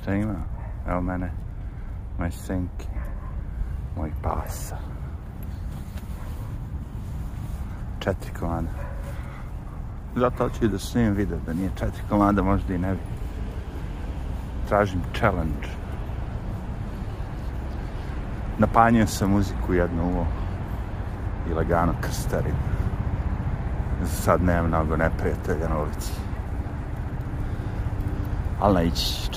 šta 0.00 0.14
ima. 0.14 0.34
Evo 0.88 1.00
mene, 1.00 1.30
moje 2.18 2.30
senke, 2.30 2.86
moj 3.96 4.12
pasa. 4.22 4.76
Četiri 7.98 8.32
komada. 8.40 8.68
Zato 10.16 10.50
i 10.62 10.68
da 10.68 10.78
snimim 10.78 11.14
video, 11.14 11.38
da 11.46 11.52
nije 11.52 11.70
četiri 11.76 12.02
komada, 12.08 12.42
možda 12.42 12.74
i 12.74 12.78
ne 12.78 12.92
bi. 12.92 13.00
Tražim 14.68 15.00
challenge. 15.18 15.68
Napanjio 18.58 19.06
sam 19.06 19.30
muziku 19.30 19.74
jednu 19.74 20.04
uvo 20.04 20.26
i 21.50 21.54
lagano 21.54 21.94
krstarim. 22.00 22.56
Sad 24.06 24.42
nemam 24.42 24.66
mnogo 24.66 24.96
neprijatelja 24.96 25.68
na 25.68 25.78
ulici. 25.78 26.12
Ali 28.60 28.74
ne 28.74 28.86
ići, 28.86 29.32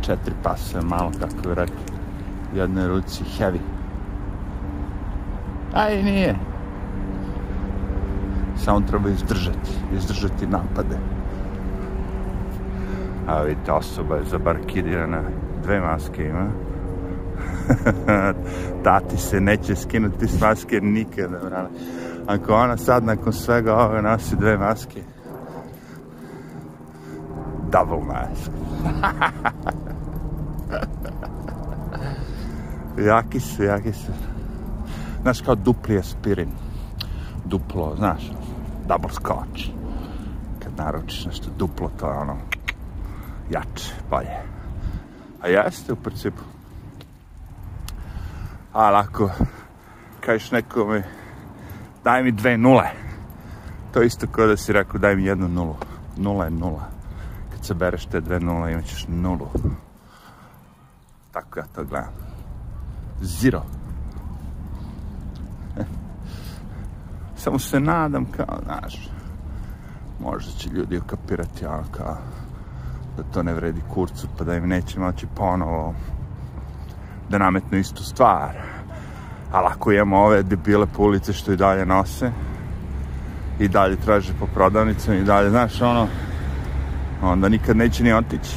Četiri 0.00 0.34
pasa, 0.42 0.82
malo 0.82 1.10
kako 1.20 1.54
rekli. 1.54 1.76
U 2.54 2.56
jednoj 2.56 2.88
ruci 2.88 3.24
heavy. 3.38 3.58
Aj, 5.74 6.02
nije. 6.02 6.34
Samo 8.56 8.80
treba 8.80 9.08
izdržati, 9.08 9.70
izdržati 9.96 10.46
napade. 10.46 10.98
A 13.26 13.42
vidite, 13.42 13.72
osoba 13.72 14.16
je 14.16 14.24
zabarkidirana, 14.24 15.22
dve 15.62 15.80
maske 15.80 16.24
ima. 16.24 16.46
Tati 18.84 19.16
se 19.16 19.40
neće 19.40 19.76
skinuti 19.76 20.28
s 20.28 20.40
maske 20.40 20.80
nikada, 20.80 21.38
brale. 21.38 21.68
Ako 22.26 22.54
ona 22.54 22.76
sad 22.76 23.04
nakon 23.04 23.32
svega 23.32 23.74
ove 23.74 24.02
nosi 24.02 24.36
dve 24.36 24.58
maske, 24.58 25.00
double 27.74 28.04
mask. 28.06 28.50
jaki 32.98 33.40
su, 33.40 33.62
jaki 33.62 33.92
su. 33.92 34.12
Znaš, 35.22 35.40
kao 35.40 35.54
dupli 35.54 35.98
aspirin. 35.98 36.50
Duplo, 37.44 37.96
znaš, 37.96 38.30
double 38.88 39.10
scotch. 39.10 39.68
Kad 40.62 40.72
naručiš 40.76 41.24
nešto 41.24 41.50
duplo, 41.58 41.90
to 42.00 42.06
je 42.06 42.18
ono, 42.18 42.36
jače, 43.50 43.94
bolje. 44.10 44.38
A 45.42 45.48
jeste 45.48 45.92
u 45.92 45.96
principu. 45.96 46.42
Ali 48.72 48.96
ako 48.96 49.30
kažeš 50.20 50.50
nekome, 50.50 51.02
daj 52.04 52.22
mi 52.22 52.32
dve 52.32 52.58
nule, 52.58 52.90
to 53.92 54.02
isto 54.02 54.26
kao 54.26 54.46
da 54.46 54.56
si 54.56 54.72
rekao, 54.72 55.00
daj 55.00 55.16
mi 55.16 55.24
jednu 55.24 55.48
nulu. 55.48 55.76
Nula 56.16 56.44
je 56.44 56.50
nula. 56.50 56.93
Kad 57.64 57.68
se 57.68 57.74
bereš 57.74 58.06
te 58.06 58.20
dve 58.20 58.40
nule, 58.40 58.72
imat 58.72 58.84
ćeš 58.84 59.06
nulu. 59.08 59.48
Tako 61.32 61.58
ja 61.58 61.64
to 61.74 61.84
gledam. 61.84 62.12
Zero. 63.20 63.62
Samo 67.42 67.58
se 67.58 67.80
nadam 67.80 68.26
kao, 68.36 68.58
znaš, 68.64 69.08
možda 70.20 70.52
će 70.52 70.68
ljudi 70.68 70.98
ukapirati 70.98 71.66
ono 71.66 71.84
kao 71.90 72.16
da 73.16 73.22
to 73.22 73.42
ne 73.42 73.54
vredi 73.54 73.80
kurcu 73.94 74.28
pa 74.38 74.44
da 74.44 74.54
im 74.54 74.68
neće 74.68 75.00
moći 75.00 75.26
ponovo 75.36 75.94
da 77.28 77.38
nametnu 77.38 77.78
istu 77.78 78.04
stvar. 78.04 78.56
Ali 79.52 79.66
ako 79.70 79.92
imamo 79.92 80.18
ove 80.18 80.42
debile 80.42 80.86
po 80.86 81.12
što 81.32 81.52
i 81.52 81.56
dalje 81.56 81.86
nose 81.86 82.32
i 83.58 83.68
dalje 83.68 83.96
traže 83.96 84.32
po 84.40 84.46
prodavnicama 84.46 85.16
i 85.16 85.24
dalje, 85.24 85.50
znaš, 85.50 85.80
ono, 85.80 86.08
onda 87.32 87.48
nikad 87.48 87.76
neće 87.76 88.04
ni 88.04 88.12
otići. 88.12 88.56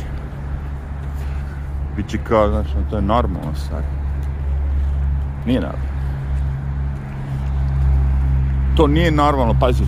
Biće 1.96 2.18
kao, 2.18 2.50
znaš, 2.50 2.68
to 2.90 2.96
je 2.96 3.02
normalno 3.02 3.56
stvar. 3.56 3.82
Nije 5.46 5.62
normalno. 5.62 5.88
To 8.78 8.88
nije 8.88 9.12
normalno, 9.12 9.56
pazi, 9.60 9.84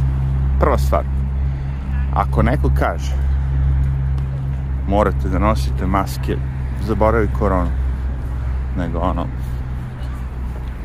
prva 0.59 0.77
stvar. 0.77 1.03
Ako 2.13 2.43
neko 2.43 2.71
kaže 2.79 3.13
morate 4.87 5.29
da 5.29 5.39
nosite 5.39 5.85
maske, 5.85 6.37
zaboravi 6.81 7.29
koronu. 7.39 7.71
Nego 8.77 8.99
ono, 8.99 9.25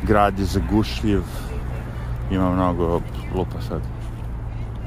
grad 0.03 0.39
je 0.39 0.45
zagušljiv, 0.45 1.21
ima 2.31 2.53
mnogo 2.53 3.01
lupa 3.35 3.61
sad 3.61 3.94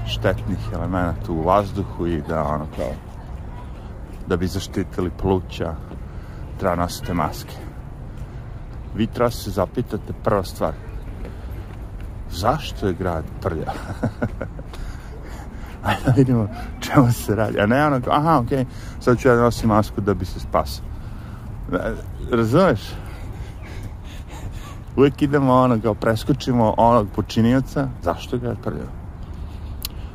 štetnih 0.09 0.59
elemenata 0.73 1.33
u 1.33 1.43
vazduhu 1.43 2.07
i 2.07 2.23
da 2.29 2.43
ono 2.45 2.67
kao 2.77 2.93
da 4.27 4.37
bi 4.37 4.47
zaštitili 4.47 5.11
pluća 5.11 5.75
treba 6.59 6.77
nosite 6.77 7.15
maske. 7.15 7.57
Vi 8.95 9.07
treba 9.07 9.31
se 9.31 9.51
zapitate 9.51 10.13
prva 10.25 10.45
stvar 10.45 10.73
zašto 12.31 12.87
je 12.87 12.93
grad 12.93 13.25
prljav? 13.43 13.75
Ajde 15.85 16.03
da 16.07 16.13
vidimo 16.13 16.49
čemu 16.81 17.13
se 17.13 17.35
radi. 17.35 17.61
A 17.61 17.67
ne 17.67 17.87
ono 17.87 18.01
kao, 18.01 18.13
aha, 18.13 18.39
okej, 18.39 18.59
okay, 18.59 18.67
sad 19.01 19.19
ću 19.19 19.29
ja 19.29 19.35
da 19.35 19.43
nosim 19.43 19.69
masku 19.69 20.01
da 20.01 20.15
bi 20.15 20.25
se 20.25 20.41
spasao. 20.41 20.85
Razumeš? 22.31 22.81
Uvijek 24.97 25.23
idemo 25.23 25.55
ono 25.55 25.81
kao 25.81 25.95
preskočimo 25.95 26.75
onog 26.77 27.09
počinioca. 27.17 27.89
Zašto 28.03 28.39
ga 28.39 28.49
je 28.49 28.57
prljao? 28.65 29.08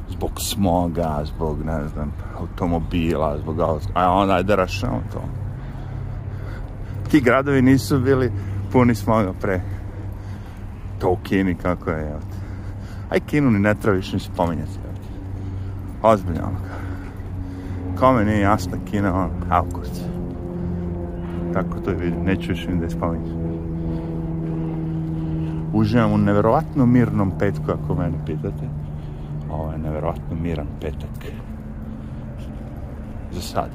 Zbog 0.09 0.31
smoga, 0.41 1.21
zbog, 1.25 1.65
ne 1.65 1.87
znam, 1.87 2.13
automobila, 2.39 3.37
zbog. 3.37 3.59
A 3.93 4.11
onda 4.11 4.33
ajde 4.33 4.55
rašamo 4.55 5.01
to. 5.13 5.21
Ti 7.11 7.21
gradovi 7.21 7.61
nisu 7.61 7.99
bili 7.99 8.31
puni 8.71 8.95
smoga 8.95 9.33
pre. 9.41 9.61
To 10.99 11.09
u 11.09 11.17
Kini 11.23 11.55
kako 11.55 11.89
je, 11.89 12.09
evo 12.09 12.19
te. 12.19 12.37
Aj 13.09 13.19
Kinu 13.19 13.51
ni 13.51 13.59
ne 13.59 13.75
treba 13.75 13.97
više 13.97 14.13
ni 14.15 14.19
spominjati. 14.19 14.79
Ozbiljno 16.01 16.41
ono. 16.43 16.57
Kome 17.99 18.25
nije 18.25 18.39
jasna 18.39 18.77
Kina, 18.91 19.13
ono, 19.13 19.29
Alkurc. 19.49 20.01
Tako 21.53 21.79
to 21.79 21.89
je 21.89 21.95
vidim, 21.95 22.23
neću 22.23 22.49
više 22.49 22.71
ni 22.71 22.77
da 22.77 22.83
je 22.83 22.89
spominjati. 22.89 23.43
Uživam 25.73 26.11
u 26.11 26.17
neverovatno 26.17 26.85
mirnom 26.85 27.31
petku, 27.39 27.71
ako 27.71 27.95
mene 27.95 28.17
pitate. 28.25 28.69
Ovo 29.53 29.71
je 29.71 29.77
neverovatno 29.77 30.35
miran 30.35 30.67
petak. 30.81 31.33
Za 33.31 33.41
sad. 33.41 33.69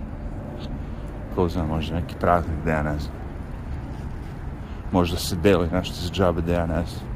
Ko 1.35 1.49
zna, 1.49 1.65
možda 1.67 1.95
neki 1.95 2.15
praznik 2.21 2.57
da 2.65 2.71
ja 2.71 2.83
ne 2.83 2.99
znam. 2.99 3.15
Možda 4.93 5.17
se 5.17 5.37
deli 5.37 5.69
nešto 5.73 5.95
za 5.95 6.11
džabe 6.13 6.43
da 6.43 6.53
ja 6.53 6.67
ne 6.67 6.85
znam. 6.87 7.09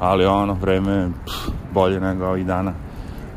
Ali 0.00 0.26
ono, 0.26 0.54
vreme 0.54 1.08
pff, 1.24 1.48
bolje 1.72 2.00
nego 2.00 2.26
ovih 2.26 2.46
dana. 2.46 2.72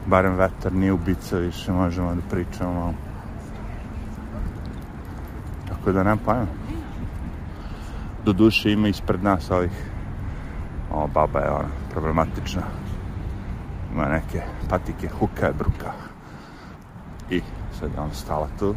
Barem 0.06 0.36
vetar 0.36 0.74
nije 0.74 0.94
ubica 0.94 1.38
više, 1.38 1.72
možemo 1.72 2.16
da 2.16 2.22
pričamo. 2.30 2.94
Tako 5.68 5.92
da 5.92 6.04
nemam 6.04 6.20
pojma. 6.26 6.46
Do 8.26 8.34
duše 8.34 8.72
ima 8.72 8.88
ispred 8.88 9.24
nas 9.24 9.52
ovih 9.52 9.92
o, 10.92 11.08
baba 11.08 11.40
je 11.40 11.50
ona 11.50 11.70
problematična 11.94 12.87
ima 13.97 14.08
neke 14.08 14.41
patike 14.69 15.09
huka 15.19 15.52
bruka. 15.58 15.91
I 17.30 17.41
sad 17.80 17.94
je 17.94 18.00
ona 18.00 18.13
stala 18.13 18.47
tu. 18.59 18.75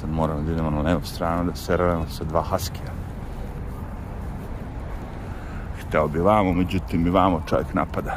Sad 0.00 0.10
moramo 0.10 0.42
da 0.42 0.52
idemo 0.52 0.70
na 0.70 0.80
levu 0.80 1.00
stranu 1.04 1.50
da 1.50 1.56
se 1.56 1.76
ravimo 1.76 2.06
sa 2.08 2.24
dva 2.24 2.42
haskija. 2.42 2.92
Hteo 5.80 6.08
bi 6.08 6.18
vamo 6.18 6.52
međutim 6.52 7.06
i 7.06 7.10
vamo 7.10 7.42
čovjek 7.46 7.74
napada. 7.74 8.16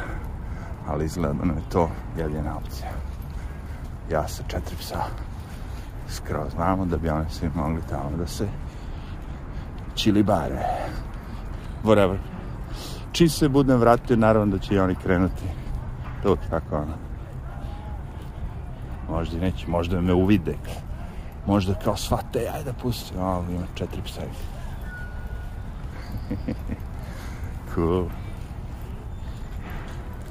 Ali 0.88 1.04
izgleda 1.04 1.34
da 1.34 1.44
nam 1.44 1.56
je 1.56 1.62
to 1.72 1.90
jedina 2.18 2.56
opcija. 2.56 2.90
Ja 4.10 4.28
sa 4.28 4.42
četiri 4.48 4.76
psa 4.76 5.04
skroz 6.08 6.54
vamo 6.58 6.84
da 6.84 6.96
bi 6.96 7.08
one 7.08 7.30
svi 7.30 7.50
mogli 7.54 7.82
tamo 7.90 8.16
da 8.18 8.26
se 8.26 8.48
čilibare. 9.94 10.66
Whatever. 11.84 12.16
Čim 13.12 13.28
se 13.28 13.48
budem 13.48 13.78
vratio, 13.78 14.16
naravno 14.16 14.56
da 14.56 14.62
će 14.62 14.74
i 14.74 14.78
oni 14.78 14.94
krenuti. 14.94 15.65
To 16.22 16.36
tako 16.50 16.76
ono. 16.76 16.94
Možda 19.08 19.36
i 19.36 19.40
neće, 19.40 19.68
možda 19.68 20.00
me 20.00 20.14
uvide. 20.14 20.54
Možda 21.46 21.74
kao 21.74 21.96
shvate, 21.96 22.48
ajde 22.54 22.64
da 22.64 22.72
pusti. 22.72 23.14
O, 23.18 23.44
ima 23.50 23.66
četiri 23.74 24.02
psa. 24.02 24.20
cool. 27.74 28.06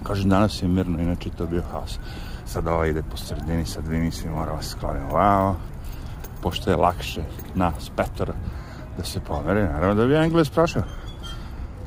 Kažem, 0.04 0.30
danas 0.30 0.62
je 0.62 0.68
mirno, 0.68 1.00
inače 1.00 1.30
to 1.30 1.46
bio 1.46 1.64
haos. 1.72 2.00
Sad 2.46 2.68
ova 2.68 2.88
ide 2.88 3.04
po 3.12 3.18
sredini, 3.18 3.66
sad 3.66 3.88
vi 3.88 3.98
mislim 3.98 4.34
moramo 4.34 4.62
se 4.62 4.70
sklanimo 4.70 5.14
vamo. 5.14 5.56
Pošto 6.42 6.70
je 6.70 6.76
lakše 6.76 7.24
nas 7.56 7.92
petora 7.96 8.34
da 8.98 9.04
se 9.04 9.20
pomere, 9.20 9.64
naravno 9.64 9.96
da 9.96 10.08
bi 10.08 10.16
Engles 10.16 10.50
prošao. 10.50 11.05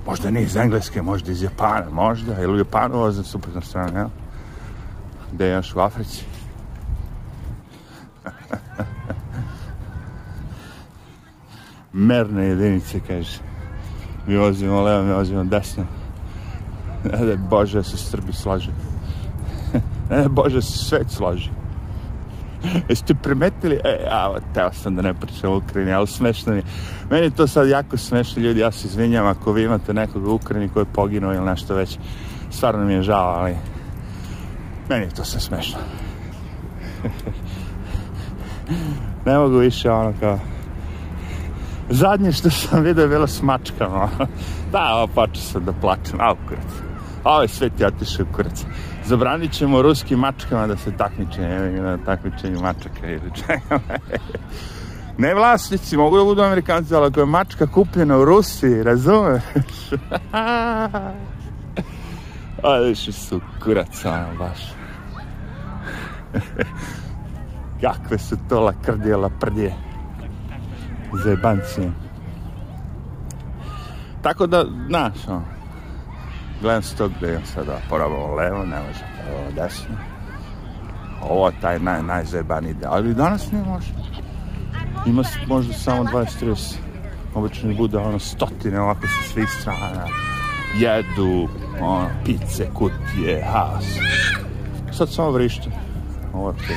Možda 0.08 0.30
nije 0.30 0.44
iz 0.44 0.56
Engleske, 0.56 1.02
možda 1.02 1.32
iz 1.32 1.42
Japana, 1.42 1.90
možda. 1.90 2.42
Ili 2.42 2.52
u 2.52 2.58
Japanu 2.58 2.98
voze 2.98 3.22
suprotno 3.24 3.60
strane, 3.60 4.00
jel? 4.00 4.08
Gde 5.32 5.48
još 5.48 5.74
u 5.74 5.80
Africi? 5.80 6.24
Merne 11.92 12.44
jedinice, 12.44 13.00
kaže. 13.06 13.38
Mi 14.26 14.36
vozimo 14.36 14.82
levo, 14.82 15.02
mi 15.04 15.12
vozimo 15.12 15.44
desno. 15.44 15.84
Ne 17.04 17.26
da 17.26 17.36
Bože 17.36 17.82
se 17.82 17.96
Srbi 17.96 18.32
slaže. 18.32 18.70
ne 20.10 20.22
da 20.22 20.28
Bože 20.28 20.62
se 20.62 20.78
svet 20.78 21.10
slaže. 21.10 21.50
Jeste 22.88 23.14
primetili? 23.14 23.80
E, 23.84 24.06
a, 24.10 24.34
teo 24.54 24.72
sam 24.72 24.96
da 24.96 25.02
ne 25.02 25.14
pričam 25.14 25.52
o 25.52 25.56
Ukrajini, 25.56 25.92
ali 25.92 26.06
smešno 26.06 26.52
mi 26.52 26.58
je. 26.58 26.64
Meni 27.10 27.26
je 27.26 27.30
to 27.30 27.46
sad 27.46 27.68
jako 27.68 27.96
smešno, 27.96 28.42
ljudi, 28.42 28.60
ja 28.60 28.72
se 28.72 28.86
izvinjam 28.86 29.26
ako 29.26 29.52
vi 29.52 29.62
imate 29.62 29.94
nekog 29.94 30.26
u 30.26 30.34
Ukrajini 30.34 30.68
koji 30.68 30.82
je 30.82 30.92
poginuo 30.92 31.34
ili 31.34 31.46
nešto 31.46 31.74
već. 31.74 31.98
Stvarno 32.50 32.84
mi 32.84 32.92
je 32.92 33.02
žao, 33.02 33.28
ali 33.28 33.56
meni 34.88 35.04
je 35.04 35.10
to 35.10 35.24
sve 35.24 35.40
smešno. 35.40 35.78
ne 39.26 39.38
mogu 39.38 39.56
više 39.56 39.90
ono 39.90 40.12
kao... 40.20 40.38
Zadnje 41.90 42.32
što 42.32 42.50
sam 42.50 42.82
vidio 42.82 43.02
je 43.02 43.08
bilo 43.08 43.26
s 43.26 43.42
mačkama. 43.42 44.08
da, 44.72 44.94
ovo 44.94 45.06
počeo 45.06 45.42
sam 45.42 45.64
da 45.64 45.72
plačem, 45.72 46.20
a 46.20 46.34
kurac. 46.48 46.72
Ovo 47.24 47.42
je 47.42 47.48
svet 47.48 47.80
je 47.80 47.86
otišao 47.86 48.26
kurac. 48.32 48.64
Zabranit 49.08 49.52
ćemo 49.52 49.82
ruskim 49.82 50.18
mačkama 50.18 50.66
da 50.66 50.76
se 50.76 50.96
takmiče 50.96 51.40
na 51.82 51.98
takmičenju 52.06 52.60
mačaka 52.60 53.06
ili 53.06 53.30
čega. 53.34 53.80
ne 55.18 55.34
vlasnici, 55.34 55.96
mogu 55.96 56.16
da 56.16 56.24
budu 56.24 56.42
amerikanci, 56.42 56.94
ali 56.94 57.06
ako 57.06 57.20
je 57.20 57.26
mačka 57.26 57.66
kupljena 57.66 58.18
u 58.18 58.24
Rusiji, 58.24 58.82
razumeš? 58.82 59.42
A, 62.62 62.78
više 62.78 63.12
su 63.12 63.40
kurac, 63.64 64.04
baš. 64.38 64.60
Kakve 67.82 68.18
su 68.18 68.36
to 68.48 68.60
lakrdije, 68.60 69.16
laprdije. 69.16 69.74
Zajebancije. 71.24 71.92
Tako 74.22 74.46
da, 74.46 74.64
znaš, 74.88 75.28
ono, 75.28 75.57
gledam 76.60 76.82
se 76.82 76.96
to 76.96 77.08
gde 77.08 77.40
sada 77.54 77.80
porabamo 77.88 78.34
levo, 78.34 78.58
ne 78.58 78.76
može 78.76 79.04
pravo 79.22 79.50
desno. 79.54 79.94
Ovo 81.22 81.50
taj 81.60 81.78
naj, 81.78 82.02
najzajebaniji 82.02 82.74
deo, 82.74 82.90
ali 82.90 83.14
danas 83.14 83.52
ne 83.52 83.62
može. 83.62 83.92
Ima 85.06 85.22
možda 85.46 85.72
samo 85.72 86.04
20-30. 86.04 86.74
Obično 87.34 87.74
bude 87.74 87.98
ono 87.98 88.18
stotine 88.18 88.80
ovako 88.80 89.00
sa 89.00 89.32
svih 89.32 89.48
strana. 89.60 90.06
Jedu, 90.78 91.48
ono, 91.80 92.08
pice, 92.24 92.68
kutije, 92.74 93.44
haos. 93.52 93.84
Sad 94.92 95.12
samo 95.12 95.30
vrište. 95.30 95.70
Ovo 96.32 96.50
je 96.50 96.56
to. 96.56 96.74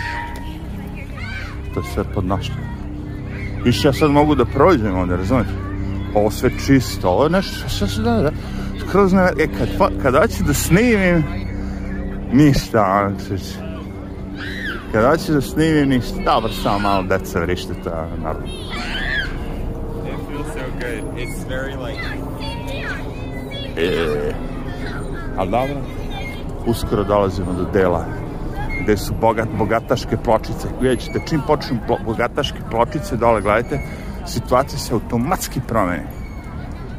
To 1.73 1.79
je 1.79 1.85
sve 1.93 2.03
pod 2.13 2.25
naštom. 2.25 2.57
Više 3.63 3.87
ja 3.87 3.93
sad 3.93 4.11
mogu 4.11 4.35
da 4.35 4.45
prođem 4.45 4.95
ovdje, 4.95 5.17
razumijete? 5.17 5.51
Ovo 6.15 6.31
sve 6.31 6.51
čisto, 6.65 7.09
ovo 7.09 7.23
je 7.23 7.29
nešto, 7.29 7.69
sve 7.69 7.87
se 7.87 8.01
da, 8.01 8.11
da 8.11 8.31
skroz 8.87 9.13
ne... 9.13 9.23
E, 9.39 9.47
kad, 9.47 9.91
kad 10.03 10.15
hoću 10.15 10.43
da 10.43 10.53
snimim, 10.53 11.23
ništa, 12.33 13.03
ono, 13.05 13.17
čući. 13.19 13.55
Kad 14.91 15.05
hoću 15.05 15.33
da 15.33 15.41
snimim, 15.41 15.89
ništa. 15.89 16.15
Dobro, 16.25 16.51
samo 16.51 16.79
malo 16.79 17.03
deca 17.03 17.39
vrište, 17.39 17.73
to 17.83 17.89
je 17.89 17.95
naravno. 18.23 18.47
It 18.47 18.53
feels 20.29 20.47
so 20.53 20.59
good. 20.79 21.17
It's 21.17 21.45
very 21.49 21.87
like... 21.87 22.01
E, 23.77 24.33
ali 25.37 25.51
dobro, 25.51 25.75
uskoro 26.65 27.03
dolazimo 27.03 27.53
do 27.53 27.65
dela 27.73 28.05
gde 28.83 28.97
su 28.97 29.13
bogat, 29.21 29.47
bogataške 29.57 30.17
pločice. 30.17 30.67
Vidjet 30.81 30.99
ćete, 30.99 31.19
čim 31.29 31.41
počnu 31.47 31.77
bogataške 32.05 32.57
pločice 32.71 33.15
dole, 33.15 33.41
gledajte, 33.41 33.79
situacija 34.27 34.79
se 34.79 34.93
automatski 34.93 35.59
promeni. 35.67 36.03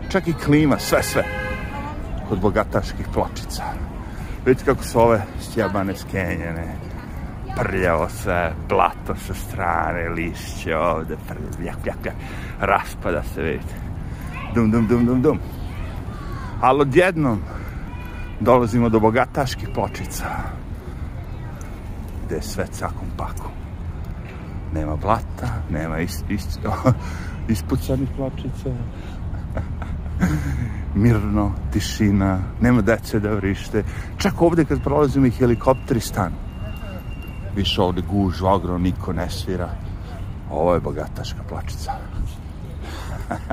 Čak 0.08 0.29
i 0.29 0.32
klima, 0.32 0.79
sve, 0.79 1.02
sve 1.02 1.42
kod 2.32 2.40
bogataških 2.40 3.06
pločica. 3.12 3.62
Vidite 4.46 4.64
kako 4.64 4.84
su 4.84 5.00
ove 5.00 5.23
stjebane 5.40 5.96
skenjene, 5.96 6.76
prljavo 7.56 8.08
sve, 8.08 8.52
blato 8.69 9.14
sa 9.26 9.34
strane, 9.34 10.08
lišće 10.08 10.76
ovde, 10.76 11.17
jak, 11.64 11.76
jak, 11.87 11.96
jak, 12.05 12.14
raspada 12.61 13.23
se, 13.23 13.43
vidite. 13.43 13.75
Dum, 14.55 14.70
dum, 14.70 14.87
dum, 14.87 15.06
dum, 15.06 15.23
dum. 15.23 15.38
Ali 16.61 16.81
odjednom 16.81 17.40
dolazimo 18.40 18.88
do 18.88 19.00
bogataških 19.00 19.69
pločica, 19.75 20.26
gde 22.25 22.34
je 22.34 22.43
sve 22.43 22.67
cakom 22.67 23.08
pakom. 23.17 23.52
Nema 24.75 24.96
blata, 24.96 25.49
nema 25.70 25.99
is, 25.99 26.25
is, 26.29 26.58
ispucanih 27.55 28.08
pločica, 28.17 28.70
mirno, 30.94 31.52
tišina, 31.72 32.40
nema 32.60 32.82
dece 32.82 33.20
da 33.20 33.34
vrište. 33.34 33.84
Čak 34.19 34.42
ovde 34.42 34.64
kad 34.64 34.82
prolazimo 34.82 35.26
i 35.26 35.30
helikopteri 35.30 36.00
stanu. 36.00 36.36
Više 37.56 37.82
ovde 37.82 38.02
guž, 38.10 38.42
ogro, 38.42 38.78
niko 38.78 39.12
ne 39.12 39.30
svira. 39.30 39.70
Ovo 40.50 40.74
je 40.74 40.80
bogataška 40.80 41.42
plačica. 41.48 41.92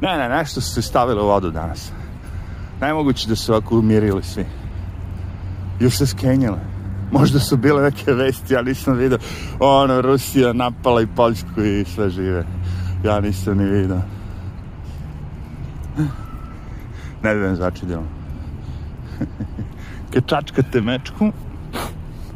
ne, 0.00 0.18
ne, 0.18 0.28
nešto 0.28 0.60
su 0.60 0.74
se 0.74 0.82
stavili 0.82 1.20
u 1.20 1.26
vodu 1.26 1.50
danas. 1.50 1.92
Najmoguće 2.80 3.28
da 3.28 3.36
su 3.36 3.52
ovako 3.52 3.78
umirili 3.78 4.22
svi. 4.22 4.46
Ili 5.80 5.90
se 5.90 6.06
skenjale. 6.06 6.58
Možda 7.12 7.40
su 7.40 7.56
bile 7.56 7.82
neke 7.82 8.12
vesti, 8.12 8.54
ja 8.54 8.62
nisam 8.62 8.96
vidio. 8.96 9.18
Ono, 9.60 10.00
Rusija 10.00 10.52
napala 10.52 11.02
i 11.02 11.06
Poljsku 11.06 11.62
i 11.62 11.84
sve 11.84 12.10
žive. 12.10 12.46
Ja 13.04 13.20
nisam 13.20 13.58
ni 13.58 13.64
vidio. 13.64 14.00
Ne 17.22 17.34
vidim 17.34 17.56
začudilo. 17.56 18.04
Kad 20.12 20.26
čačkate 20.26 20.80
mečku, 20.80 21.32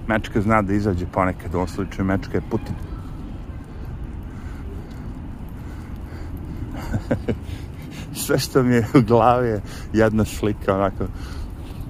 mečka 0.06 0.40
zna 0.40 0.62
da 0.62 0.72
izađe 0.72 1.06
ponekad, 1.06 1.54
u 1.54 1.56
ovom 1.56 1.68
slučaju 1.68 2.04
mečka 2.04 2.36
je 2.36 2.42
Putin. 2.50 2.74
Sve 8.26 8.38
što 8.38 8.62
mi 8.62 8.74
je 8.74 8.86
u 8.94 9.00
glavi 9.00 9.48
je 9.48 9.60
jedna 9.92 10.24
slika, 10.24 10.74
onako, 10.74 11.06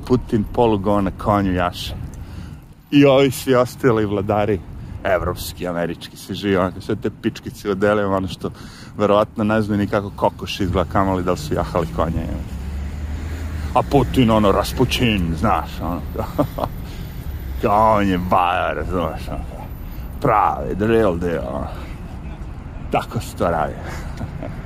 Putin 0.07 0.45
polugo 0.53 1.01
na 1.01 1.11
konju 1.11 1.53
jaše. 1.53 1.95
I 2.91 3.05
ovi 3.05 3.31
svi 3.31 3.55
ostali 3.55 4.07
vladari 4.07 4.61
evropski, 5.13 5.69
američki, 5.69 6.17
svi 6.17 6.35
živi, 6.35 6.57
onako, 6.57 6.81
sve 6.81 6.97
te 6.97 7.11
pičkice 7.23 7.71
odele, 7.71 8.07
ono 8.07 8.29
što 8.29 8.51
verovatno 8.99 9.45
ne 9.45 9.63
znaju 9.63 9.79
ni 9.79 9.87
kako 9.87 10.11
kokoš 10.17 10.61
izgleda 10.61 10.91
kamali 10.91 11.23
da 11.23 11.33
li 11.33 11.39
su 11.39 11.55
jahali 11.55 11.87
konje. 11.97 12.27
A 13.75 13.83
Putin, 13.91 14.31
ono, 14.31 14.53
raspućin, 14.53 15.35
znaš, 15.39 15.71
ono, 15.81 16.01
kao 17.63 17.97
on 17.97 18.09
je 18.09 18.19
bajar, 18.19 18.85
znaš, 18.91 19.29
ono, 19.29 19.45
pravi, 20.21 20.75
the 20.75 20.87
real 20.87 21.19
deal, 21.19 21.45
ono. 21.49 21.69
Tako 22.91 23.21
se 23.21 23.37
to 23.37 23.51
radi. 23.51 23.75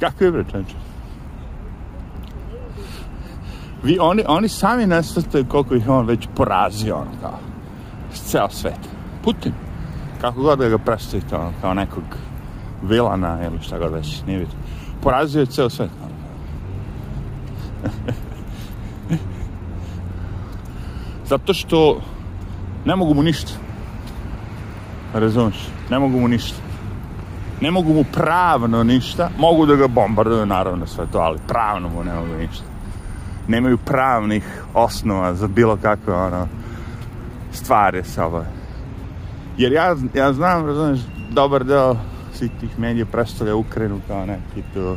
Kako 0.00 0.24
je 0.24 0.30
bre, 0.30 0.44
čanče? 0.50 0.91
Vi, 3.82 3.98
oni, 4.00 4.24
oni 4.28 4.48
sami 4.48 4.86
nesvrstaju 4.86 5.44
koliko 5.48 5.74
ih 5.74 5.88
on 5.88 6.06
već 6.06 6.28
porazio, 6.34 6.96
ono, 6.96 7.10
kao, 7.20 7.38
ceo 8.12 8.48
svet. 8.50 8.78
Putin, 9.24 9.52
kako 10.20 10.42
god 10.42 10.58
da 10.58 10.68
ga 10.68 10.78
predstavite, 10.78 11.36
ono, 11.36 11.52
kao 11.60 11.74
nekog 11.74 12.04
vilana 12.82 13.38
ili 13.46 13.62
šta 13.62 13.78
god 13.78 13.92
već, 13.92 14.22
nije 14.26 14.38
vidio. 14.38 14.58
Porazio 15.02 15.40
je 15.40 15.46
ceo 15.46 15.70
svet, 15.70 15.90
ono. 16.02 16.12
Zato 21.30 21.54
što 21.54 22.00
ne 22.84 22.96
mogu 22.96 23.14
mu 23.14 23.22
ništa. 23.22 23.52
Razumiješ? 25.14 25.68
Ne 25.90 25.98
mogu 25.98 26.20
mu 26.20 26.28
ništa. 26.28 26.58
Ne 27.60 27.70
mogu 27.70 27.92
mu 27.92 28.04
pravno 28.12 28.84
ništa. 28.84 29.30
Mogu 29.38 29.66
da 29.66 29.74
ga 29.76 29.88
bombarduju, 29.88 30.46
naravno, 30.46 30.86
sve 30.86 31.06
to, 31.12 31.18
ali 31.18 31.38
pravno 31.48 31.88
mu 31.88 32.04
ne 32.04 32.14
mogu 32.14 32.34
ništa 32.34 32.71
nemaju 33.48 33.78
pravnih 33.78 34.62
osnova 34.74 35.34
za 35.34 35.48
bilo 35.48 35.76
kakve 35.76 36.14
ono, 36.14 36.48
stvari 37.52 38.04
sa 38.04 38.26
ovo. 38.26 38.44
Jer 39.56 39.72
ja, 39.72 39.96
ja 40.14 40.32
znam, 40.32 40.66
razumiješ, 40.66 41.00
dobar 41.30 41.64
deo 41.64 41.96
svih 42.34 42.50
tih 42.60 42.78
medija 42.78 43.06
predstavlja 43.06 43.54
Ukrajinu 43.54 44.00
kao 44.08 44.26
neki 44.26 44.62
tu 44.74 44.96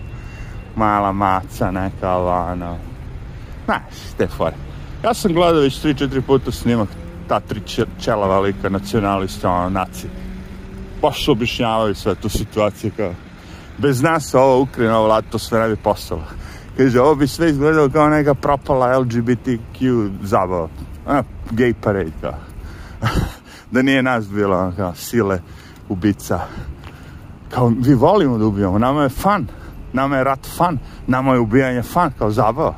mala 0.75 1.11
maca, 1.11 1.71
neka 1.71 2.17
ono, 2.17 2.77
znaš, 3.65 3.81
te 4.17 4.27
fore. 4.27 4.55
Ja 5.03 5.13
sam 5.13 5.33
gledao 5.33 5.61
već 5.61 5.83
3-4 5.83 6.21
puta 6.21 6.51
snimak 6.51 6.89
ta 7.27 7.39
tri 7.39 7.61
čelava 7.99 8.39
lika 8.39 8.69
nacionalista, 8.69 9.51
ono, 9.51 9.69
naci. 9.69 10.07
Baš 11.01 11.27
objašnjavaju 11.27 11.95
sve 11.95 12.15
tu 12.15 12.29
situaciju 12.29 12.91
kao 12.97 13.13
bez 13.77 14.01
nas 14.01 14.33
ovo 14.33 14.61
Ukrajina, 14.61 14.97
ovo 14.97 15.07
lato 15.07 15.39
sve 15.39 15.59
ne 15.59 15.69
bi 15.69 15.75
postalo 15.75 16.23
Kaže, 16.77 17.01
ovo 17.01 17.15
bi 17.15 17.27
sve 17.27 17.49
izgledalo 17.49 17.89
kao 17.89 18.09
neka 18.09 18.33
propala 18.33 18.99
LGBTQ 18.99 20.09
zabava. 20.23 20.67
A, 21.07 21.23
gay 21.51 21.73
parade, 21.81 22.11
kao. 22.21 22.33
da 23.71 23.81
nije 23.81 24.03
nas 24.03 24.29
bilo, 24.29 24.73
kao, 24.77 24.95
sile, 24.95 25.39
ubica. 25.89 26.39
Kao, 27.49 27.67
vi 27.67 27.93
volimo 27.93 28.37
da 28.37 28.45
ubijamo, 28.45 28.79
nama 28.79 29.03
je 29.03 29.09
fan. 29.09 29.47
Nama 29.93 30.17
je 30.17 30.23
rat 30.23 30.47
fan, 30.57 30.77
nama 31.07 31.33
je 31.33 31.39
ubijanje 31.39 31.83
fan, 31.83 32.11
kao 32.17 32.31
zabava. 32.31 32.75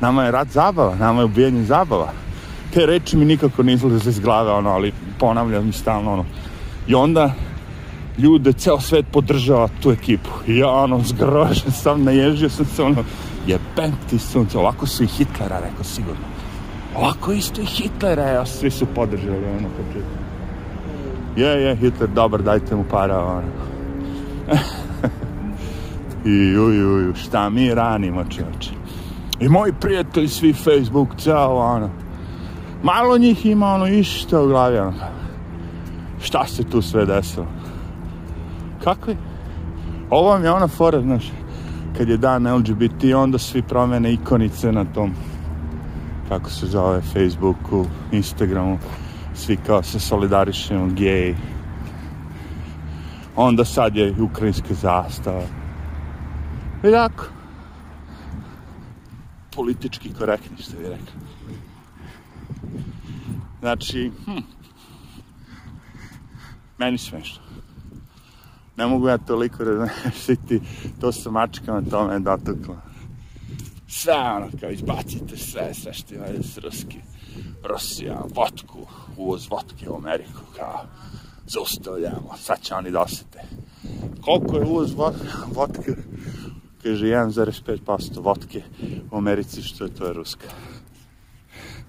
Nama 0.00 0.24
je 0.24 0.30
rat 0.30 0.48
zabava, 0.48 0.94
nama 0.94 1.20
je 1.20 1.24
ubijanje 1.24 1.64
zabava. 1.64 2.12
Te 2.74 2.86
reči 2.86 3.16
mi 3.16 3.24
nikako 3.24 3.62
ne 3.62 3.72
izlaze 3.72 4.10
iz 4.10 4.20
glave, 4.20 4.50
ono, 4.50 4.70
ali 4.70 4.92
ponavljam 5.18 5.66
mi 5.66 5.72
stalno, 5.72 6.12
ono. 6.12 6.24
I 6.86 6.94
onda, 6.94 7.34
ljude, 8.22 8.52
ceo 8.52 8.80
svet 8.80 9.06
podržava 9.12 9.68
tu 9.82 9.90
ekipu. 9.90 10.30
Ja, 10.46 10.70
ono, 10.70 11.00
zgrožen 11.04 11.72
sam, 11.72 12.04
naježio 12.04 12.50
sam 12.50 12.66
se, 12.66 12.82
ono, 12.82 13.04
jebem 13.46 13.92
ti 14.10 14.18
sunce, 14.18 14.58
ovako 14.58 14.86
su 14.86 15.04
i 15.04 15.06
Hitlera, 15.06 15.60
rekao, 15.60 15.84
sigurno. 15.84 16.24
Ovako 16.96 17.32
isto 17.32 17.60
i 17.60 17.66
Hitlera, 17.66 18.32
evo, 18.32 18.46
svi 18.46 18.70
su 18.70 18.86
podržali, 18.94 19.44
ono, 19.58 19.68
početno. 19.68 20.22
Je, 21.36 21.62
je, 21.62 21.76
Hitler, 21.76 22.08
dobar, 22.08 22.42
dajte 22.42 22.76
mu 22.76 22.84
para, 22.90 23.18
ono. 23.24 23.42
I, 26.24 26.56
uj, 26.56 26.84
uj, 26.84 27.14
šta 27.14 27.50
mi 27.50 27.74
ranimo, 27.74 28.24
čovječe. 28.24 28.70
I 29.40 29.48
moji 29.48 29.72
prijatelji, 29.80 30.28
svi 30.28 30.52
Facebook, 30.52 31.08
ceo, 31.18 31.56
ono. 31.56 31.90
Malo 32.82 33.18
njih 33.18 33.46
ima, 33.46 33.74
ono, 33.74 33.86
isto 33.86 34.44
u 34.44 34.48
glavi, 34.48 34.78
ono. 34.78 34.92
Šta 36.20 36.46
se 36.46 36.64
tu 36.64 36.82
sve 36.82 37.06
desilo? 37.06 37.46
Kakvi? 38.84 39.16
Ovo 40.10 40.28
vam 40.28 40.44
je 40.44 40.50
ona 40.50 40.68
fora, 40.68 41.00
znaš, 41.00 41.30
kad 41.96 42.08
je 42.08 42.16
dan 42.16 42.56
LGBT, 42.56 43.04
onda 43.16 43.38
svi 43.38 43.62
promene 43.62 44.12
ikonice 44.12 44.72
na 44.72 44.84
tom, 44.84 45.14
kako 46.28 46.50
se 46.50 46.66
zove, 46.66 47.00
Facebooku, 47.00 47.86
Instagramu, 48.12 48.78
svi 49.34 49.56
kao 49.56 49.82
se 49.82 50.00
solidarišemo, 50.00 50.86
gej. 50.86 51.34
Onda 53.36 53.64
sad 53.64 53.96
je 53.96 54.14
ukrajinska 54.20 54.74
zastava. 54.74 55.42
I 56.84 56.90
tako. 56.90 57.24
Politički 59.54 60.12
korektni, 60.18 60.56
što 60.56 60.76
bi 60.76 60.82
rekli. 60.82 61.12
Znači, 63.60 64.10
hm, 64.26 64.38
meni 66.78 66.98
smešno 66.98 67.42
ne 68.76 68.86
mogu 68.86 69.08
ja 69.08 69.18
toliko 69.18 69.64
razmišljati, 69.64 70.60
to 71.00 71.12
sa 71.12 71.30
mačkama, 71.30 71.82
to 71.90 72.06
me 72.06 72.18
dotuklo. 72.18 72.76
Sve 73.88 74.14
ono, 74.14 74.48
kao 74.60 74.70
izbacite 74.70 75.36
sve, 75.36 75.74
sve 75.74 75.92
što 75.92 76.14
ima 76.14 76.26
iz 76.26 76.58
Ruski, 76.58 76.98
Rusija, 77.64 78.22
vodku, 78.34 78.86
uvoz 79.16 79.50
vodke 79.50 79.90
u 79.90 79.96
Ameriku, 79.96 80.40
kao 80.56 80.84
zaustavljamo, 81.46 82.34
sad 82.38 82.60
će 82.60 82.74
oni 82.74 82.90
dosete. 82.90 83.42
Koliko 84.20 84.56
je 84.56 84.64
uvoz 84.64 84.94
vodke? 85.54 85.92
Kaže 86.82 87.06
1,5% 87.06 88.22
vodke 88.22 88.62
u 89.10 89.16
Americi, 89.16 89.62
što 89.62 89.84
je 89.84 89.94
to 89.94 90.06
je 90.06 90.12
Ruska. 90.12 90.48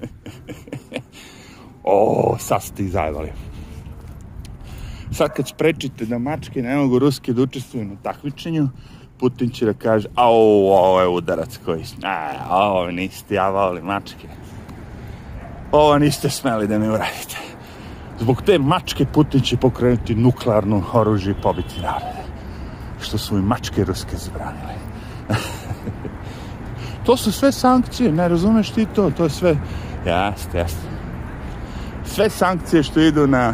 o, 1.83 2.37
sad 2.39 2.63
ste 2.63 2.83
ih 2.83 2.91
zajevali 2.91 3.52
sad 5.11 5.33
kad 5.33 5.47
sprečite 5.47 6.05
da 6.05 6.17
mačke 6.17 6.61
ne 6.61 6.75
mogu 6.75 6.99
ruske 6.99 7.33
da 7.33 7.41
učestvuju 7.41 7.85
na 7.85 7.95
takmičenju, 8.03 8.69
Putin 9.19 9.49
će 9.49 9.65
da 9.65 9.73
kaže, 9.73 10.07
au, 10.15 10.67
ovo 10.67 11.01
je 11.01 11.07
udarac 11.07 11.59
koji, 11.65 11.83
a, 12.03 12.29
ovo 12.49 12.91
niste 12.91 13.35
javali 13.35 13.81
mačke. 13.81 14.27
Ovo 15.71 15.97
niste 15.99 16.29
smeli 16.29 16.67
da 16.67 16.79
mi 16.79 16.87
uradite. 16.87 17.37
Zbog 18.19 18.41
te 18.41 18.59
mačke 18.59 19.05
Putin 19.05 19.41
će 19.41 19.57
pokrenuti 19.57 20.15
nuklearno 20.15 20.83
oružje 20.93 21.31
i 21.31 21.41
pobiti 21.41 21.81
narode. 21.81 22.23
Što 23.01 23.17
su 23.17 23.37
i 23.37 23.41
mačke 23.41 23.83
ruske 23.83 24.17
zabranile. 24.17 24.73
to 27.05 27.17
su 27.17 27.31
sve 27.31 27.51
sankcije, 27.51 28.11
ne 28.11 28.27
razumeš 28.27 28.69
ti 28.69 28.85
to, 28.95 29.11
to 29.11 29.23
je 29.23 29.29
sve, 29.29 29.57
jeste, 30.05 30.57
jeste. 30.57 30.87
Sve 32.05 32.29
sankcije 32.29 32.83
što 32.83 32.99
idu 32.99 33.27
na 33.27 33.53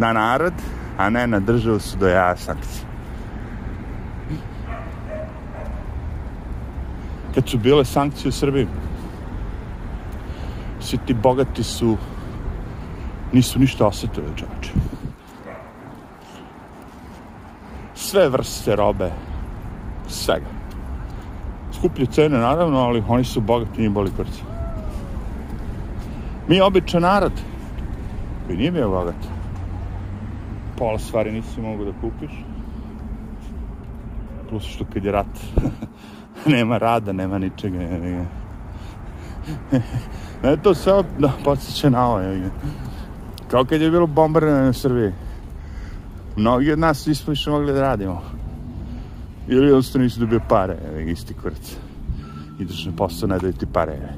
na 0.00 0.12
narod, 0.12 0.52
a 0.98 1.10
ne 1.10 1.26
na 1.26 1.40
državu 1.40 1.78
su 1.78 1.98
do 1.98 2.08
jaja 2.08 2.36
sankcije. 2.36 2.84
Kad 7.34 7.48
su 7.48 7.58
bile 7.58 7.84
sankcije 7.84 8.28
u 8.28 8.32
Srbiji, 8.32 8.66
svi 10.80 10.98
ti 11.06 11.14
bogati 11.14 11.62
su 11.62 11.96
nisu 13.32 13.58
ništa 13.58 13.86
osetili 13.86 14.26
čoveče. 14.36 14.72
Sve 17.94 18.28
vrste 18.28 18.76
robe, 18.76 19.10
svega. 20.08 20.46
Skuplje 21.72 22.06
cene, 22.06 22.38
naravno, 22.38 22.78
ali 22.78 23.02
oni 23.08 23.24
su 23.24 23.40
bogati, 23.40 23.78
nije 23.78 23.90
boli 23.90 24.10
kurca. 24.16 24.42
Mi 26.48 26.60
običan 26.60 27.02
narod, 27.02 27.32
koji 28.46 28.58
nije 28.58 28.70
bio 28.70 28.88
bogat, 28.88 29.39
pola 30.80 30.98
stvari 30.98 31.32
nisi 31.32 31.60
mogu 31.60 31.84
da 31.84 31.92
kupiš. 32.00 32.30
Plus 34.48 34.64
što 34.64 34.84
kad 34.92 35.04
je 35.04 35.12
rat, 35.12 35.26
nema 36.56 36.78
rada, 36.78 37.12
nema 37.12 37.38
ničega. 37.38 37.78
Ne, 37.78 38.26
ne 40.42 40.56
to 40.62 40.74
sve 40.74 41.02
da, 41.18 41.32
podsjeća 41.44 41.90
na 41.90 42.06
ovo. 42.06 42.20
Je. 42.20 42.50
Kao 43.50 43.64
kad 43.64 43.80
je 43.80 43.90
bilo 43.90 44.06
bombardovanje 44.06 44.66
na 44.66 44.72
Srbiji. 44.72 45.12
Mnogi 46.36 46.72
od 46.72 46.78
nas 46.78 47.06
nismo 47.06 47.30
više 47.30 47.50
mogli 47.50 47.72
da 47.72 47.80
radimo. 47.80 48.22
Ili 49.48 49.66
jednostavno 49.66 50.04
nisu 50.04 50.20
dobio 50.20 50.40
pare, 50.48 50.76
je, 50.96 51.12
isti 51.12 51.34
kurac. 51.34 51.76
Ideš 52.60 52.84
na 52.86 52.92
posao, 52.96 53.28
ne 53.28 53.38
daju 53.38 53.52
ti 53.52 53.66
pare. 53.72 53.92
Je. 53.92 54.14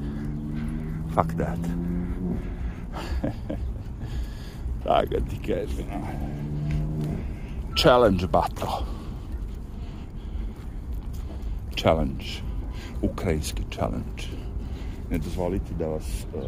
Fuck 1.15 1.33
that. 1.33 1.59
Tako 4.83 5.15
ti 5.29 5.37
kažem. 5.47 6.52
Challenge 7.75 8.27
battle. 8.27 8.85
Challenge. 11.75 12.41
Ukrajinski 13.01 13.63
challenge. 13.75 14.23
Ne 15.09 15.17
dozvoliti 15.17 15.73
da 15.73 15.87
vas 15.87 16.25
uh, 16.35 16.41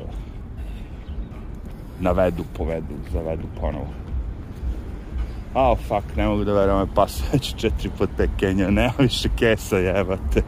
navedu, 2.00 2.44
povedu, 2.58 2.94
zavedu 3.14 3.44
ponovo. 3.62 3.88
A, 5.54 5.72
oh, 5.72 5.78
fuck, 5.88 6.16
ne 6.16 6.28
mogu 6.28 6.44
da 6.44 6.54
verujem, 6.54 6.76
ovaj 6.76 6.96
pas 6.96 7.24
već 7.34 7.56
četiri 7.56 7.90
puta 7.98 8.24
Kenja, 8.40 8.70
nema 8.70 8.94
više 9.00 9.30
kesa, 9.40 9.78
jebate. 9.78 10.42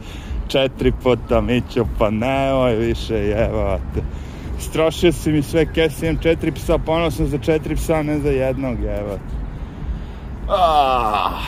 Četiri 0.48 0.92
puta 1.02 1.40
Mićo, 1.40 1.86
pa 1.98 2.10
nemoj 2.10 2.74
više, 2.74 3.14
jebate. 3.14 4.02
Strošio 4.58 5.12
si 5.12 5.32
mi 5.32 5.42
sve 5.42 5.72
kese, 5.72 6.06
imam 6.06 6.22
četiri 6.22 6.52
psa, 6.52 6.78
ponosno 6.78 7.26
za 7.26 7.38
četiri 7.38 7.76
psa, 7.76 8.02
ne 8.02 8.18
za 8.18 8.30
jednog, 8.30 8.80
jebate. 8.80 9.37
Ah. 10.50 11.40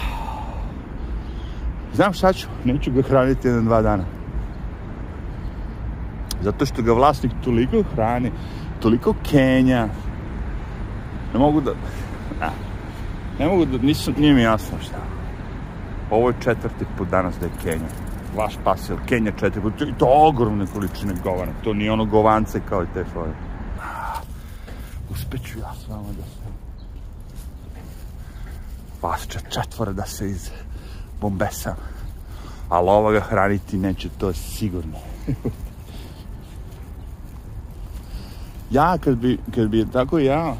Znam 1.94 2.12
šta 2.12 2.32
ću, 2.32 2.48
neću 2.64 2.92
ga 2.92 3.02
hraniti 3.02 3.48
jedan, 3.48 3.64
dva 3.64 3.82
dana. 3.82 4.04
Zato 6.42 6.66
što 6.66 6.82
ga 6.82 6.92
vlasnik 6.92 7.32
toliko 7.44 7.82
hrani, 7.94 8.32
toliko 8.80 9.14
kenja. 9.30 9.88
Ne 11.34 11.38
mogu 11.38 11.60
da... 11.60 11.70
Ne, 13.38 13.46
mogu 13.46 13.64
da... 13.64 13.78
Nisam, 13.78 14.14
nije 14.18 14.34
mi 14.34 14.42
jasno 14.42 14.78
šta. 14.82 14.98
Ovo 16.10 16.28
je 16.28 16.34
četvrti 16.40 16.84
put 16.98 17.08
danas 17.08 17.34
da 17.40 17.46
je 17.46 17.52
Kenja. 17.62 17.88
Vaš 18.36 18.54
pas 18.64 18.90
je 18.90 18.96
Kenja 19.06 19.32
četiri 19.40 19.62
put. 19.62 19.80
I 19.80 19.94
to 19.98 20.06
ogromne 20.08 20.66
količine 20.66 21.14
govana. 21.24 21.52
To 21.64 21.72
nije 21.74 21.92
ono 21.92 22.04
govance 22.04 22.60
kao 22.68 22.82
i 22.82 22.86
te 22.94 23.04
fore. 23.04 23.32
Uspeću 25.10 25.58
ja 25.58 25.72
s 25.74 25.88
vama 25.88 26.08
da 26.08 26.22
se 26.22 26.69
vas 29.02 29.26
četvora 29.50 29.92
da 29.92 30.06
se 30.06 30.30
iz 30.30 30.50
bombesam. 31.20 31.76
Ali 32.68 32.88
ovoga 32.88 33.20
hraniti 33.20 33.76
neće, 33.76 34.08
to 34.18 34.32
sigurno. 34.32 34.98
ja, 38.70 38.98
kad 38.98 39.16
bi, 39.16 39.38
kad 39.54 39.68
bi 39.68 39.86
tako 39.92 40.18
ja 40.18 40.56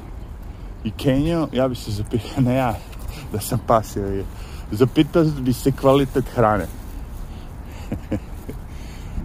i 0.85 0.91
Kenio, 0.91 1.49
ja 1.53 1.69
bi 1.69 1.75
se 1.75 1.91
zapitao, 1.91 2.41
ne 2.41 2.55
ja, 2.55 2.75
da 3.33 3.41
sam 3.41 3.59
pasio, 3.67 4.25
zapitao 4.71 5.25
bi 5.25 5.53
se 5.53 5.73
kvalitet 5.73 6.25
hrane. 6.35 6.67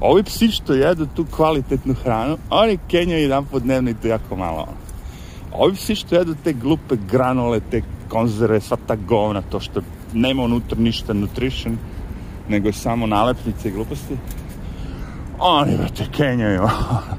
Ovi 0.02 0.24
psi 0.24 0.52
što 0.52 0.74
jedu 0.74 1.08
tu 1.16 1.26
kvalitetnu 1.36 1.94
hranu, 1.94 2.38
oni 2.50 2.78
Kenio 2.88 3.18
jedan 3.18 3.46
po 3.46 3.60
dnevno 3.60 3.90
i 3.90 3.94
to 3.94 4.08
jako 4.08 4.36
malo. 4.36 4.68
Ovi 5.52 5.76
psi 5.76 5.96
što 5.96 6.16
jedu 6.16 6.36
te 6.44 6.54
glupe 6.54 6.96
granule, 7.12 7.60
te 7.72 7.82
konzerve, 8.10 8.60
sva 8.62 8.78
ta 8.88 8.96
govna, 8.96 9.42
to 9.42 9.60
što 9.60 9.82
nema 10.14 10.44
unutra 10.44 10.78
ništa 10.80 11.14
nutrition, 11.14 11.78
nego 12.50 12.74
samo 12.74 13.08
nalepnice 13.08 13.70
i 13.70 13.72
gluposti. 13.72 14.18
Oni, 15.40 15.78
brate, 15.78 16.06
kenjaju. 16.12 16.62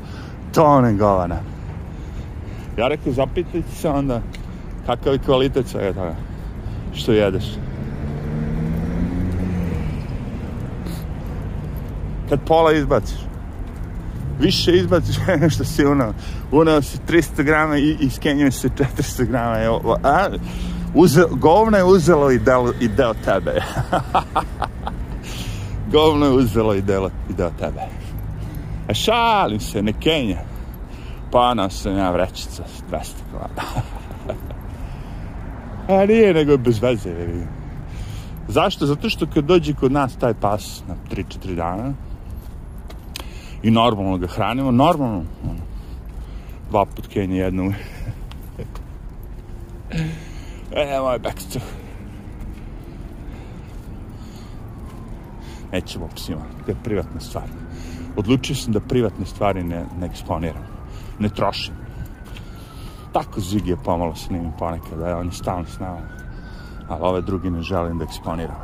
Tone 0.54 0.92
govana. 0.92 1.36
Ja 2.78 2.88
rekao, 2.88 3.12
zapitajte 3.12 3.70
se 3.72 3.88
onda 3.88 4.22
kakav 4.86 5.12
je 5.12 5.18
kvalitet 5.18 5.66
svega 5.66 5.92
toga 5.92 6.14
što 6.94 7.12
jedeš. 7.12 7.44
Kad 12.28 12.40
pola 12.46 12.72
izbaciš, 12.72 13.18
više 14.40 14.72
izbaciš 14.76 15.16
nego 15.28 15.50
što 15.50 15.64
si 15.64 15.86
unao. 15.86 16.12
Unao 16.52 16.82
si 16.82 16.98
300 17.08 17.42
grama 17.42 17.78
i 17.78 17.96
iskenjuje 18.00 18.50
se 18.50 18.68
400 18.68 19.26
grama. 19.26 19.58
Evo, 19.58 19.96
a, 20.02 20.28
uze, 20.96 21.24
govno 21.30 21.76
je 21.76 21.84
uzelo 21.84 22.30
i 22.30 22.38
deo, 22.38 22.72
i 22.80 22.88
deo 22.88 23.14
tebe. 23.14 23.62
govno 25.92 26.26
je 26.26 26.32
uzelo 26.32 26.74
i 26.74 26.82
deo, 26.82 27.10
i 27.30 27.32
deo 27.32 27.50
tebe. 27.58 27.80
A 28.88 28.94
šalim 28.94 29.60
se, 29.60 29.82
ne 29.82 29.92
kenja. 29.92 30.38
Pa 31.32 31.68
sam 31.70 31.96
ja 31.96 32.10
vrećica 32.10 32.64
s 32.76 32.82
200 32.92 33.04
grama. 33.32 33.82
A 35.88 36.06
nije, 36.06 36.34
nego 36.34 36.56
bez 36.56 36.82
veze. 36.82 37.10
Zašto? 38.48 38.86
Zato 38.86 39.10
što 39.10 39.26
kad 39.34 39.44
dođe 39.44 39.74
kod 39.74 39.92
nas 39.92 40.16
taj 40.16 40.34
pas 40.34 40.82
na 40.88 40.94
3-4 41.10 41.54
dana 41.54 41.92
i 43.62 43.70
normalno 43.70 44.18
ga 44.18 44.26
hranimo, 44.26 44.70
normalno, 44.70 45.24
ono, 45.44 45.60
dva 46.70 46.84
put 46.84 47.06
kenje 47.06 47.36
jednu. 47.36 47.72
e, 50.76 51.00
moj 51.00 51.18
Baxter. 51.18 51.62
Nećemo 55.72 56.08
psima, 56.14 56.42
to 56.64 56.70
je 56.70 56.76
privatna 56.84 57.20
stvar. 57.20 57.48
Odlučio 58.16 58.56
sam 58.56 58.72
da 58.72 58.80
privatne 58.80 59.26
stvari 59.26 59.64
ne, 59.64 59.84
ne 60.00 60.06
eksponiram, 60.06 60.66
ne 61.18 61.28
trošim 61.28 61.86
tako 63.16 63.40
Zigije 63.40 63.76
pomalo 63.84 64.14
snimim 64.14 64.52
ponekad, 64.58 64.98
da 64.98 65.08
je 65.08 65.14
on 65.14 65.26
je 65.26 65.32
stalno 65.32 65.64
s 65.64 65.78
nama. 65.78 66.00
Ali 66.88 67.02
ove 67.02 67.20
drugi 67.20 67.50
ne 67.50 67.62
želim 67.62 67.98
da 67.98 68.04
eksponiram. 68.04 68.56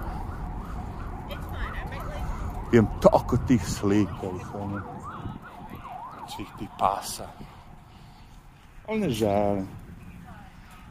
Imam 2.72 2.90
toliko 3.00 3.36
tih 3.48 3.68
slika 3.68 4.26
i 4.26 4.58
ono, 4.62 4.80
svih 6.36 6.46
tih 6.58 6.68
pasa. 6.78 7.26
Ali 8.88 9.00
ne 9.00 9.10
želim. 9.10 9.68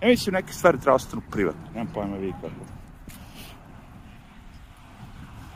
Ja 0.02 0.08
mislim, 0.08 0.34
neke 0.34 0.54
stvari 0.54 0.80
treba 0.80 0.96
ostanu 0.96 1.22
privatno. 1.32 1.62
Nemam 1.74 1.94
pojma 1.94 2.18
vi 2.18 2.32
kako. 2.32 2.48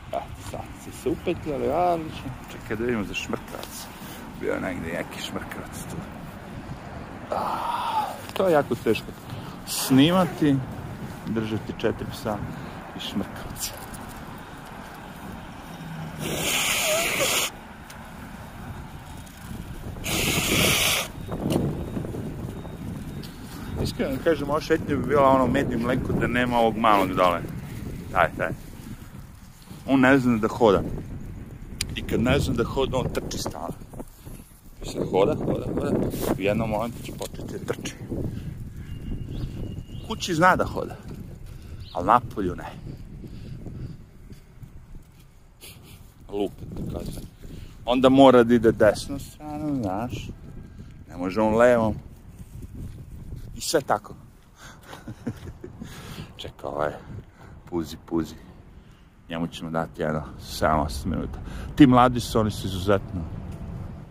Eto, 0.08 0.50
sad 0.50 0.60
si 0.84 0.92
se 0.92 1.08
upetljali, 1.08 1.68
odlično. 1.68 2.30
Čekaj 2.52 2.76
da 2.76 2.84
vidimo 2.84 3.04
za 3.04 3.14
šmrkavac. 3.14 3.86
Bio 4.40 4.60
negdje 4.60 4.92
neki 4.92 5.22
šmrkavac 5.22 5.84
tu. 5.90 5.96
Ah 7.34 7.86
to 8.36 8.46
je 8.46 8.52
jako 8.52 8.74
teško. 8.74 9.06
Snimati, 9.66 10.56
držati 11.26 11.72
četiri 11.78 12.06
psa 12.12 12.36
i 12.96 13.00
šmrkavce. 13.00 13.70
Iskreno 23.86 24.16
da 24.16 24.22
kažem, 24.22 24.50
ova 24.50 24.60
šetnja 24.60 24.96
bi 24.96 25.06
bila 25.06 25.28
ono 25.28 25.46
medij 25.46 25.76
mleko 25.76 26.12
da 26.12 26.26
nema 26.26 26.58
ovog 26.58 26.76
malog 26.76 27.14
dole. 27.14 27.40
Taj, 28.12 28.28
taj. 28.36 28.50
On 29.86 30.00
ne 30.00 30.18
zna 30.18 30.38
da 30.38 30.48
hoda. 30.48 30.82
I 31.96 32.02
kad 32.02 32.20
ne 32.20 32.38
zna 32.38 32.54
da 32.54 32.64
hoda, 32.64 32.96
on 32.96 33.08
trči 33.14 33.38
stalno. 33.38 33.74
Sad 34.82 35.10
hoda, 35.10 35.34
hoda, 35.34 35.66
hoda. 35.74 35.90
U 36.38 36.40
jednom 36.40 36.70
momentu 36.70 37.02
će 37.02 37.12
početi 37.12 37.58
da 37.58 37.72
trči. 37.72 37.94
Kući 40.08 40.34
zna 40.34 40.56
da 40.56 40.64
hoda, 40.64 40.96
ali 41.92 42.06
napolju 42.06 42.56
ne. 42.56 42.70
Lupa, 46.28 46.64
da 46.76 46.98
kažem. 46.98 47.22
Onda 47.84 48.08
mora 48.08 48.42
da 48.44 48.54
ide 48.54 48.72
desnom 48.72 49.20
stranom, 49.20 49.82
znaš. 49.82 50.28
Ne 51.08 51.16
može 51.16 51.40
on 51.40 51.54
levom. 51.54 51.94
I 53.56 53.60
sve 53.60 53.80
tako. 53.80 54.14
Čeka 56.36 56.68
ovaj, 56.68 56.92
puzi, 57.64 57.96
puzi. 58.06 58.34
Njemu 59.28 59.46
ćemo 59.46 59.70
dati 59.70 60.02
jedno 60.02 60.22
7-8 60.40 61.06
minuta. 61.06 61.38
Ti 61.76 61.86
mladi 61.86 62.20
su, 62.20 62.40
oni 62.40 62.50
su 62.50 62.66
izuzetno 62.66 63.20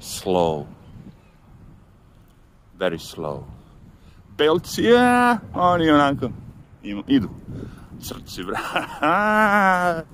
slow. 0.01 0.63
Very 2.79 3.15
slow. 3.15 3.41
Belci, 4.37 4.83
ja, 4.83 5.37
oni 5.53 5.89
onako 5.89 6.29
idu. 7.07 7.29
Crci, 8.01 8.43
bra. 8.43 8.59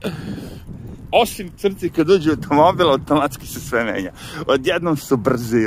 Osim 1.12 1.50
crci 1.56 1.90
kad 1.90 2.06
dođe 2.06 2.30
automobil, 2.30 2.90
automatski 2.90 3.46
se 3.46 3.60
sve 3.60 3.84
menja. 3.84 4.12
Odjednom 4.46 4.96
su 4.96 5.16
brzi, 5.16 5.66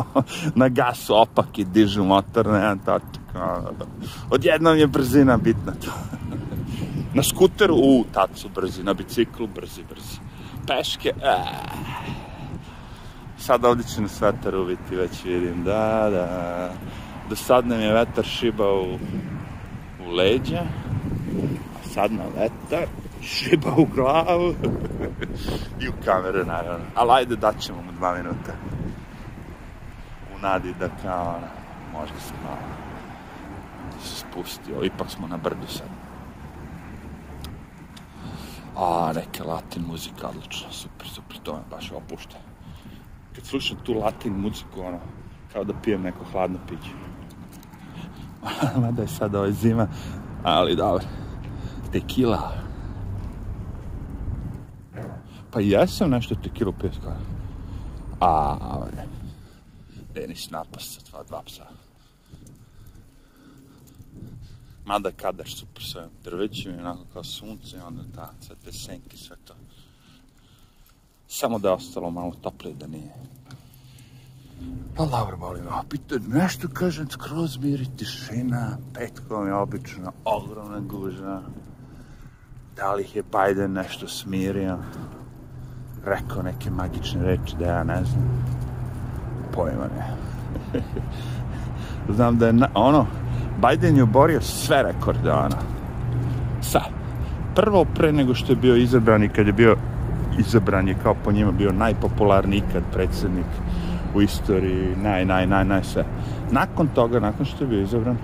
na 0.54 0.68
gasu 0.68 1.14
opaki 1.16 1.64
dižu 1.64 2.04
motor, 2.04 2.46
ne, 2.46 2.76
tačka. 2.84 3.62
Odjednom 4.30 4.78
je 4.78 4.86
brzina 4.86 5.36
bitna. 5.36 5.72
na 7.14 7.22
skuteru, 7.22 7.74
u, 7.74 8.04
tad 8.12 8.30
su 8.34 8.48
brzi, 8.54 8.82
na 8.82 8.94
biciklu, 8.94 9.46
brzi, 9.46 9.82
brzi. 9.90 10.18
Peške, 10.66 11.12
aaa 11.22 12.24
sad 13.44 13.64
ovdje 13.64 13.84
će 13.94 14.00
nas 14.00 14.20
vetar 14.20 14.56
uviti, 14.56 14.96
već 14.96 15.24
vidim, 15.24 15.64
da, 15.64 16.08
da. 16.10 16.72
Do 17.28 17.36
sad 17.36 17.66
nam 17.66 17.80
je 17.80 17.92
vetar 17.92 18.24
šibao 18.24 18.82
u, 18.82 18.98
u 20.06 20.10
leđa, 20.10 20.62
a 21.74 21.88
sad 21.88 22.12
nam 22.12 22.26
vetar 22.36 22.86
šiba 23.24 23.70
u 23.76 23.86
glavu 23.94 24.54
i 25.80 25.88
u 25.88 25.92
kameru, 26.04 26.44
naravno. 26.46 26.84
Ali 26.94 27.10
ajde, 27.12 27.36
daćemo 27.36 27.82
mu 27.82 27.92
dva 27.92 28.14
minuta. 28.14 28.52
U 30.36 30.42
nadi 30.42 30.74
da 30.80 30.88
kao, 31.02 31.22
ona, 31.22 31.48
možda 31.92 32.20
se 32.20 32.34
malo 32.44 32.84
se 34.02 34.16
spustio, 34.16 34.84
ipak 34.84 35.10
smo 35.10 35.26
na 35.26 35.36
brdu 35.36 35.66
sad. 35.68 35.88
A, 38.76 39.12
neka 39.14 39.44
latin 39.44 39.82
muzika, 39.86 40.28
odlično, 40.28 40.72
super, 40.72 41.08
super, 41.08 41.36
to 41.42 41.52
me 41.52 41.60
baš 41.70 41.92
opušta 41.92 42.36
kad 43.34 43.44
slušam 43.44 43.76
tu 43.84 43.94
latin 43.94 44.32
muziku, 44.32 44.80
ono, 44.80 44.98
kao 45.52 45.64
da 45.64 45.74
pijem 45.82 46.02
neko 46.02 46.24
hladno 46.32 46.58
piće. 46.68 46.90
Mada 48.82 49.02
je 49.02 49.08
sad 49.08 49.34
ovo 49.34 49.50
zima, 49.50 49.86
ali 50.42 50.76
dobro. 50.76 51.04
Tekila. 51.92 52.52
Pa 55.54 55.60
jesam 55.60 56.10
nešto 56.10 56.34
tekilu 56.34 56.74
skoro. 56.98 57.16
A. 58.20 58.86
Denis 60.14 60.50
napast 60.50 60.94
sa 60.94 61.00
dva, 61.10 61.22
dva 61.22 61.42
psa. 61.46 61.66
Mada 64.84 65.12
kadar 65.12 65.48
super 65.48 65.82
sa 65.82 66.08
drvećima, 66.24 66.78
onako 66.78 67.04
kao 67.12 67.24
sunce, 67.24 67.82
onda 67.82 68.02
ta, 68.14 68.30
sve 68.40 68.56
te 68.64 68.72
senke, 68.72 69.16
sve 69.16 69.36
to. 69.44 69.54
Samo 71.28 71.58
da 71.58 71.68
je 71.68 71.74
ostalo 71.74 72.10
malo 72.10 72.32
toplije 72.42 72.74
da 72.74 72.86
nije. 72.86 73.14
Pa 74.96 75.06
boli 75.38 75.60
me 75.60 75.70
opet. 75.70 76.00
Nešto 76.26 76.68
kažem, 76.68 77.10
skroz 77.10 77.58
miri 77.58 77.86
tišina, 77.96 78.78
petkom 78.94 79.46
je 79.46 79.54
obično 79.54 80.12
ogromna 80.24 80.80
guža. 80.80 81.42
Da 82.76 82.94
li 82.94 83.08
je 83.14 83.22
Biden 83.22 83.72
nešto 83.72 84.08
smirio? 84.08 84.78
Rekao 86.06 86.42
neke 86.42 86.70
magične 86.70 87.24
reči 87.24 87.56
da 87.58 87.64
ja 87.64 87.84
ne 87.84 88.04
znam. 88.04 88.24
Pojma 89.52 89.88
ne. 89.96 90.14
znam 92.16 92.38
da 92.38 92.46
je, 92.46 92.52
na, 92.52 92.68
ono, 92.74 93.06
Biden 93.68 93.96
je 93.96 94.02
oborio 94.02 94.40
sve 94.40 94.82
rekorde, 94.82 95.32
ono. 95.32 95.56
Sa. 96.60 96.80
Prvo 97.54 97.84
pre 97.84 98.12
nego 98.12 98.34
što 98.34 98.52
je 98.52 98.56
bio 98.56 98.76
izabran 98.76 99.24
i 99.24 99.28
kad 99.28 99.46
je 99.46 99.52
bio 99.52 99.76
izabran 100.38 100.88
je 100.88 100.96
kao 101.02 101.14
po 101.24 101.32
njima 101.32 101.52
bio 101.52 101.72
najpopularniji 101.72 102.58
ikad 102.58 102.82
predsjednik 102.92 103.46
u 104.14 104.22
istoriji, 104.22 104.96
naj, 105.02 105.24
naj, 105.24 105.46
naj, 105.46 105.64
naj 105.64 105.84
sve. 105.84 106.04
Nakon 106.50 106.88
toga, 106.88 107.20
nakon 107.20 107.46
što 107.46 107.64
je 107.64 107.68
bio 107.68 107.82
izabran, 107.82 108.16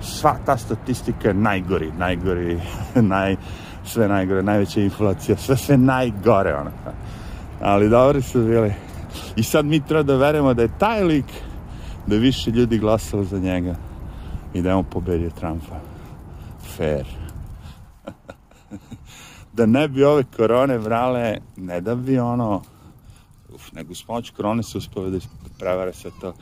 sva 0.00 0.36
ta 0.46 0.56
statistika 0.56 1.28
je 1.28 1.34
najgori, 1.34 1.92
najgori, 1.98 2.60
naj, 3.12 3.36
sve 3.86 4.08
najgore, 4.08 4.42
najveća 4.42 4.80
inflacija, 4.80 5.36
sve 5.36 5.56
sve 5.56 5.76
najgore, 5.76 6.54
ono. 6.54 6.70
Ali 7.60 7.88
dobri 7.88 8.22
su 8.22 8.42
bili. 8.42 8.72
I 9.36 9.42
sad 9.42 9.64
mi 9.64 9.86
treba 9.86 10.02
da 10.02 10.16
verujemo 10.16 10.54
da 10.54 10.62
je 10.62 10.78
taj 10.78 11.04
lik, 11.04 11.24
da 12.06 12.16
više 12.16 12.50
ljudi 12.50 12.78
glasalo 12.78 13.24
za 13.24 13.38
njega 13.38 13.74
i 14.54 14.62
da 14.62 14.68
je 14.68 14.74
on 14.74 14.84
pobedio 14.84 15.30
Trumpa. 15.30 15.80
Fair. 16.76 17.06
da 19.56 19.66
ne 19.66 19.88
bi 19.88 20.04
ove 20.04 20.24
korone 20.36 20.78
vrale, 20.78 21.38
ne 21.56 21.80
da 21.80 21.94
bi 21.94 22.18
ono, 22.18 22.62
uf, 23.54 23.72
nego 23.72 23.94
s 23.94 24.02
pomoć 24.02 24.30
korone 24.30 24.62
se 24.62 24.78
uspove 24.78 25.10
da 25.10 25.18
prevare 25.58 25.92
sve 25.92 26.10
to, 26.20 26.34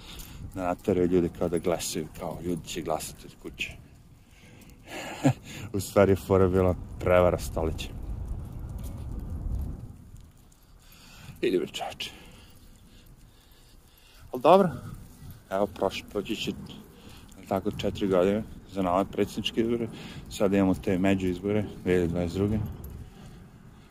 da 0.54 0.62
nateraju 0.62 1.07
ljude 1.07 1.28
kao 1.38 1.48
da 1.48 1.59
glasaju, 1.59 2.07
kao 2.18 2.38
ljudi 2.44 2.66
će 2.66 2.83
glasati 2.83 3.26
od 3.26 3.33
kuće. 3.42 3.84
U 5.72 5.80
stvari 5.80 6.12
je 6.12 6.16
fora 6.16 6.48
bila 6.48 6.74
prevara 7.00 7.38
stolića. 7.38 7.88
Idi 11.40 11.59
bre 11.59 11.66
čače. 11.66 12.11
Ali 14.33 14.42
dobro, 14.42 14.70
evo 15.50 15.66
prošlo, 15.66 16.09
proći 16.11 16.37
će 16.37 16.52
tako 17.48 17.70
četiri 17.70 18.09
godine 18.09 18.42
za 18.72 18.83
nove 18.83 19.04
predsjedničke 19.04 19.61
izbore. 19.61 19.88
Sada 20.30 20.57
imamo 20.57 20.74
te 20.74 20.98
među 20.98 21.26
izbore, 21.26 21.64
2022. 21.85 22.59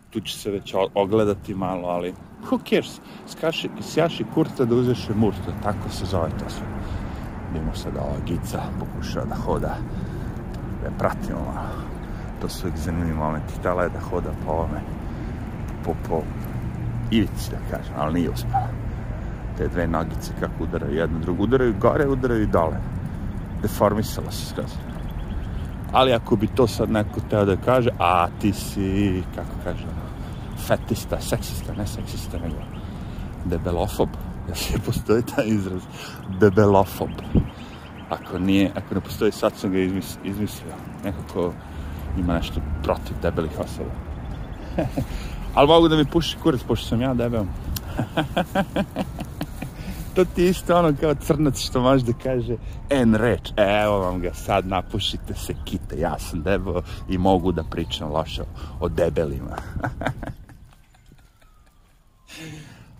Tu 0.09 0.21
će 0.21 0.37
se 0.37 0.51
već 0.51 0.73
ogledati 0.93 1.53
malo, 1.53 1.87
ali 1.87 2.13
who 2.49 2.69
cares? 2.69 2.99
Skaši, 3.27 3.69
sjaši 3.81 4.25
kurta 4.33 4.65
da 4.65 4.75
uzeše 4.75 5.13
murta, 5.15 5.53
tako 5.63 5.89
se 5.89 6.05
zove 6.05 6.29
to 6.29 6.49
sve. 6.49 6.67
Vidimo 7.53 7.75
sad 7.75 7.97
ova 7.97 8.19
gica 8.25 8.61
pokušava 8.79 9.25
da 9.25 9.35
hoda, 9.35 9.77
da 10.83 10.89
je 10.89 10.97
pratimo 10.97 11.39
malo. 11.39 11.83
To 12.41 12.49
su 12.49 12.67
uvijek 12.67 12.79
zanimljivi 12.79 13.17
momenti. 13.17 13.53
Htjela 13.59 13.83
je 13.83 13.89
da 13.89 13.99
hoda 13.99 14.29
po 14.45 14.51
ovome, 14.51 14.81
po, 15.85 15.93
po 16.09 16.21
ivici, 17.11 17.51
da 17.51 17.77
kažem, 17.77 17.93
ali 17.97 18.13
nije 18.13 18.29
uspela. 18.29 18.67
Te 19.57 19.67
dve 19.67 19.87
nogice 19.87 20.31
kako 20.39 20.63
udaraju 20.63 20.95
jedno 20.95 21.19
drugo, 21.19 21.43
udaraju 21.43 21.75
gore, 21.79 22.07
udaraju 22.07 22.43
i 22.43 22.47
dole. 22.47 22.77
Deformisala 23.61 24.31
se 24.31 24.45
skroz. 24.45 24.71
Ali 25.91 26.13
ako 26.13 26.35
bi 26.35 26.47
to 26.47 26.67
sad 26.67 26.89
neko 26.89 27.19
teo 27.29 27.45
da 27.45 27.55
kaže, 27.55 27.89
a 27.99 28.27
ti 28.41 28.53
si, 28.53 29.23
kako 29.35 29.55
kaže, 29.63 29.85
fetista, 30.67 31.21
seksista, 31.21 31.73
ne 31.73 31.87
seksista, 31.87 32.37
nego 32.39 32.55
debelofob. 33.45 34.09
Ja 34.49 34.55
se 34.55 34.79
postoji 34.85 35.23
taj 35.23 35.47
izraz, 35.47 35.81
debelofob. 36.39 37.09
Ako 38.09 38.39
nije, 38.39 38.71
ako 38.75 38.95
ne 38.95 39.01
postoji, 39.01 39.31
sad 39.31 39.53
sam 39.55 39.71
ga 39.71 39.79
izmis, 39.79 40.17
izmislio. 40.23 40.73
Nekako 41.03 41.53
ima 42.17 42.33
nešto 42.33 42.61
protiv 42.83 43.15
debelih 43.21 43.59
osoba. 43.59 43.91
Ali 45.55 45.67
mogu 45.67 45.87
da 45.87 45.95
mi 45.95 46.05
puši 46.05 46.37
kurac, 46.43 46.61
pošto 46.67 46.87
sam 46.87 47.01
ja 47.01 47.13
debel. 47.13 47.45
to 50.15 50.25
ti 50.25 50.45
isto 50.45 50.77
ono 50.77 50.93
kao 50.99 51.15
crnac 51.15 51.59
što 51.59 51.81
može 51.81 52.05
da 52.05 52.13
kaže 52.23 52.55
en 52.89 53.15
reč, 53.15 53.51
evo 53.57 53.99
vam 53.99 54.19
ga, 54.19 54.33
sad 54.33 54.67
napušite 54.67 55.33
se 55.33 55.53
kite, 55.65 55.99
ja 55.99 56.19
sam 56.19 56.41
debel 56.41 56.81
i 57.09 57.17
mogu 57.17 57.51
da 57.51 57.63
pričam 57.63 58.11
loše 58.11 58.43
o 58.79 58.89
debelima. 58.89 59.55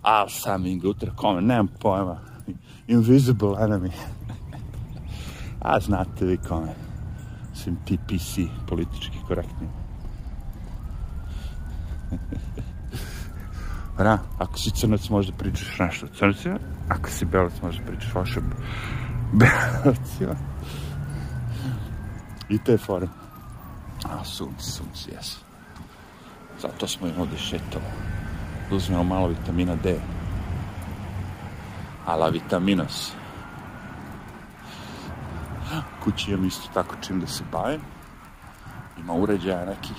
I'll 0.04 0.28
summon 0.28 0.78
Guter 0.78 1.10
kome, 1.16 1.40
nemam 1.40 1.68
pojma. 1.80 2.18
Invisible 2.86 3.48
enemy. 3.48 3.90
A 5.64 5.80
znate 5.80 6.24
vi 6.24 6.36
kome. 6.36 6.74
Svim 7.54 7.76
ti 7.84 7.98
PC 7.98 8.50
politički 8.68 9.18
korektni. 9.28 9.68
Da, 13.98 14.18
ako 14.38 14.58
si 14.58 14.70
crnac 14.70 15.08
možda 15.08 15.32
pričaš 15.32 15.78
nešto 15.78 16.06
o 16.06 16.08
crnacima, 16.18 16.58
ako 16.88 17.10
si 17.10 17.24
belac 17.24 17.52
možda 17.62 17.82
pričaš 17.86 18.14
vaše 18.14 18.40
belacima. 19.40 20.34
I 22.48 22.58
te 22.58 22.78
fore. 22.78 23.06
A, 24.04 24.24
sunce, 24.24 24.70
sunce, 24.70 25.10
jes. 25.10 25.36
Zato 26.62 26.88
smo 26.88 27.06
im 27.06 27.20
ovdje 27.20 27.38
šetali. 27.38 27.84
Da 28.70 28.76
uzmemo 28.76 29.04
malo 29.04 29.26
vitamina 29.28 29.76
D. 29.76 29.96
A 32.06 32.16
la 32.16 32.28
vitaminos. 32.28 33.12
Kući 36.04 36.30
imam 36.30 36.46
isto 36.46 36.68
tako 36.74 36.94
čim 37.06 37.20
da 37.20 37.26
se 37.26 37.44
bavim. 37.52 37.80
Ima 38.98 39.12
uređaja 39.12 39.66
nekih 39.66 39.96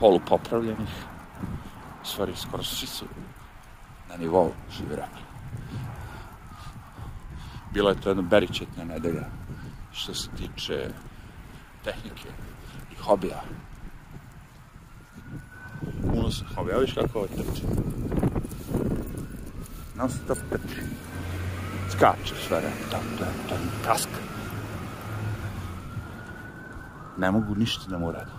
polupopravljenih 0.00 0.88
u 2.02 2.06
stvari 2.06 2.32
skoro 2.36 2.62
svi 2.62 2.86
su 2.86 3.04
na 4.08 4.16
nivou 4.16 4.52
živi 4.70 4.96
rekli. 4.96 5.22
Bila 7.72 7.90
je 7.90 8.00
to 8.00 8.10
jedna 8.10 8.22
beričetna 8.22 8.84
nedelja 8.84 9.26
što 9.92 10.14
se 10.14 10.28
tiče 10.30 10.90
tehnike 11.84 12.28
i 12.92 12.94
hobija. 13.02 13.42
Unosan 16.02 16.46
hobija, 16.54 16.78
viš 16.78 16.94
kako 16.94 17.18
ovo 17.18 17.26
trči. 17.26 17.62
Non 19.96 20.10
stop 20.10 20.38
trči. 20.50 20.80
Skače 21.90 22.34
sve 22.48 22.60
tam, 22.90 23.00
tam, 23.18 23.34
tam, 23.48 23.58
kaska. 23.84 24.20
Ne 27.20 27.30
mogu 27.30 27.54
ništa 27.54 27.90
da 27.90 27.98
mu 27.98 28.08
uradim. 28.08 28.34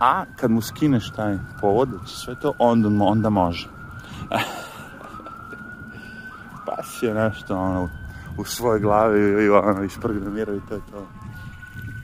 A 0.00 0.24
kad 0.36 0.50
mu 0.50 0.62
skineš 0.62 1.10
taj 1.10 1.38
povod, 1.60 1.88
sve 2.06 2.34
to, 2.34 2.52
onda, 2.58 3.04
onda 3.04 3.30
može. 3.30 3.68
pa 6.66 6.82
si 6.82 7.06
je 7.06 7.14
nešto 7.14 7.58
ono, 7.58 7.88
u 8.36 8.44
svojoj 8.44 8.80
glavi 8.80 9.44
i 9.44 9.48
ono, 9.48 9.82
isprogramirao 9.82 10.54
i 10.54 10.60
to 10.68 10.74
je 10.74 10.80
to. 10.90 11.06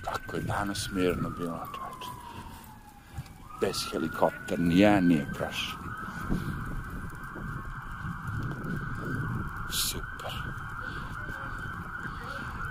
Kako 0.04 0.36
je 0.36 0.42
danas 0.42 0.88
mirno 0.92 1.30
bilo, 1.30 1.66
čovječe. 1.74 2.10
Bez 3.60 3.76
helikopter, 3.92 4.60
nijedan 4.60 5.04
nije 5.04 5.26
prošao. 5.34 5.80
Super. 9.72 10.32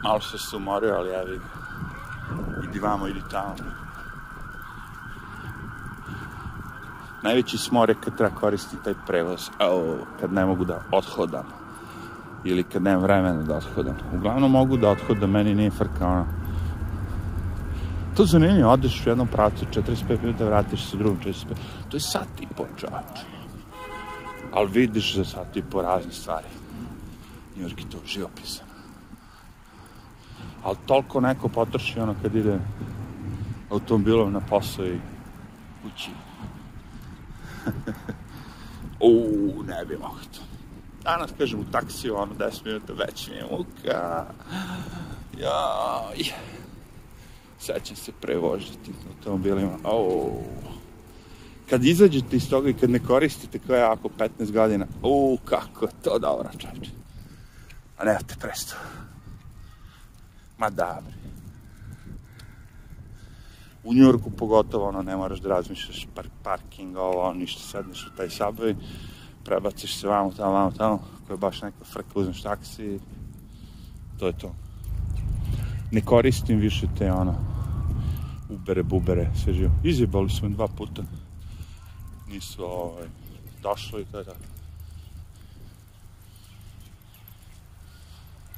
Malo 0.04 0.22
se 0.22 0.38
se 0.38 0.56
umorio, 0.56 0.96
ali 0.96 1.10
ja 1.10 1.24
vidim. 1.24 1.59
Idi 2.70 2.80
vamo, 2.80 3.08
idi 3.08 3.22
tamo. 3.32 3.56
najveći 7.24 7.58
smor 7.58 7.90
je 7.90 7.96
kad 8.04 8.18
treba 8.18 8.36
koristiti 8.36 8.84
taj 8.84 8.94
prevoz, 9.08 9.50
o, 9.60 9.98
kad 10.20 10.34
ne 10.34 10.46
mogu 10.46 10.66
da 10.66 10.82
odhodam. 10.92 11.46
Ili 12.44 12.64
kad 12.64 12.84
nemam 12.84 13.02
vremena 13.02 13.44
da 13.44 13.56
odhodam. 13.56 13.98
Uglavnom 14.16 14.52
mogu 14.52 14.78
da 14.78 14.90
odhodam, 14.90 15.32
meni 15.32 15.56
nije 15.56 15.72
frka 15.72 16.08
ono. 16.08 16.26
To 18.18 18.26
zanimljivo, 18.26 18.72
odeš 18.72 19.06
u 19.06 19.10
jednom 19.10 19.28
pravcu, 19.28 19.66
45 19.74 20.22
minuta, 20.22 20.46
vratiš 20.46 20.90
se 20.90 20.96
u 20.96 21.00
drugom 21.00 21.20
45. 21.20 21.34
To 21.90 21.98
je 21.98 22.02
sat 22.02 22.42
i 22.42 22.48
po 22.58 22.66
čovječ. 22.78 23.20
Ali 24.54 24.72
vidiš 24.72 25.16
za 25.16 25.26
sat 25.26 25.58
i 25.58 25.62
po 25.62 25.82
razne 25.82 26.12
stvari. 26.12 26.48
Njurki 27.58 27.86
to 27.86 27.98
živopisan. 28.06 28.69
Ali 30.64 30.78
toliko 30.86 31.22
neko 31.22 31.48
potroši 31.48 32.00
ono 32.00 32.16
kad 32.22 32.36
ide 32.36 32.60
automobilom 33.70 34.34
na 34.34 34.40
posao 34.40 34.86
i 34.86 35.00
kući 35.84 36.12
U, 39.00 39.64
ne 39.68 39.86
bi 39.86 39.98
mogo 39.98 40.20
to. 40.34 40.42
Danas, 41.04 41.32
kažem, 41.38 41.60
u 41.60 41.72
taksiju, 41.72 42.16
ono, 42.16 42.34
10 42.34 42.66
minuta 42.66 42.94
već 42.94 43.28
mi 43.28 43.36
je 43.36 43.44
muka. 43.52 44.26
Jaj. 45.40 46.24
Sećam 47.60 47.96
se 47.96 48.12
prevožiti 48.22 48.92
automobilima. 49.10 49.78
Oh. 49.84 50.32
Kad 51.70 51.86
izađete 51.86 52.36
iz 52.36 52.50
toga 52.50 52.70
i 52.70 52.74
kad 52.74 52.90
ne 52.90 53.00
koristite 53.00 53.60
kao 53.60 53.76
ja 53.76 53.92
ako 53.92 54.10
15 54.40 54.52
godina, 54.52 54.86
u, 55.04 55.38
kako 55.46 55.86
je 55.86 55.92
to 56.04 56.20
dobro, 56.20 56.50
čovječe. 56.58 56.92
A 57.98 58.06
ne, 58.06 58.18
te 58.28 58.36
presto. 58.40 58.76
Ma 60.60 60.70
da, 60.70 61.02
bre 61.06 61.20
u 63.84 63.94
Njurku 63.94 64.30
pogotovo, 64.32 64.88
ono, 64.88 65.02
ne 65.02 65.16
moraš 65.16 65.40
da 65.40 65.50
razmišljaš 65.50 66.08
par, 66.16 66.28
parking, 66.44 66.98
ovo, 66.98 67.34
ništa, 67.34 67.62
sedneš 67.62 68.08
u 68.08 68.18
taj 68.18 68.28
subway, 68.28 68.76
prebaciš 69.46 69.96
se 69.98 70.08
vamo, 70.08 70.32
tamo, 70.32 70.52
vamo, 70.52 70.72
tamo, 70.72 71.00
ako 71.24 71.34
je 71.34 71.38
baš 71.38 71.62
neka 71.62 71.86
frka, 71.86 72.10
uzmeš 72.16 72.42
taksi, 72.42 73.00
to 74.20 74.28
je 74.28 74.34
to. 74.38 74.56
Ne 75.92 76.02
koristim 76.02 76.60
više 76.60 76.88
te, 76.98 77.12
ono, 77.12 77.36
ubere, 78.50 78.84
bubere, 78.84 79.32
sve 79.44 79.54
živo. 79.54 79.72
Izjebali 79.84 80.30
smo 80.30 80.50
dva 80.50 80.68
puta. 80.68 81.04
Nisu, 82.28 82.64
ovaj, 82.64 83.08
došlo 83.64 84.00
i 84.00 84.02
je 84.02 84.06
tako. 84.12 84.32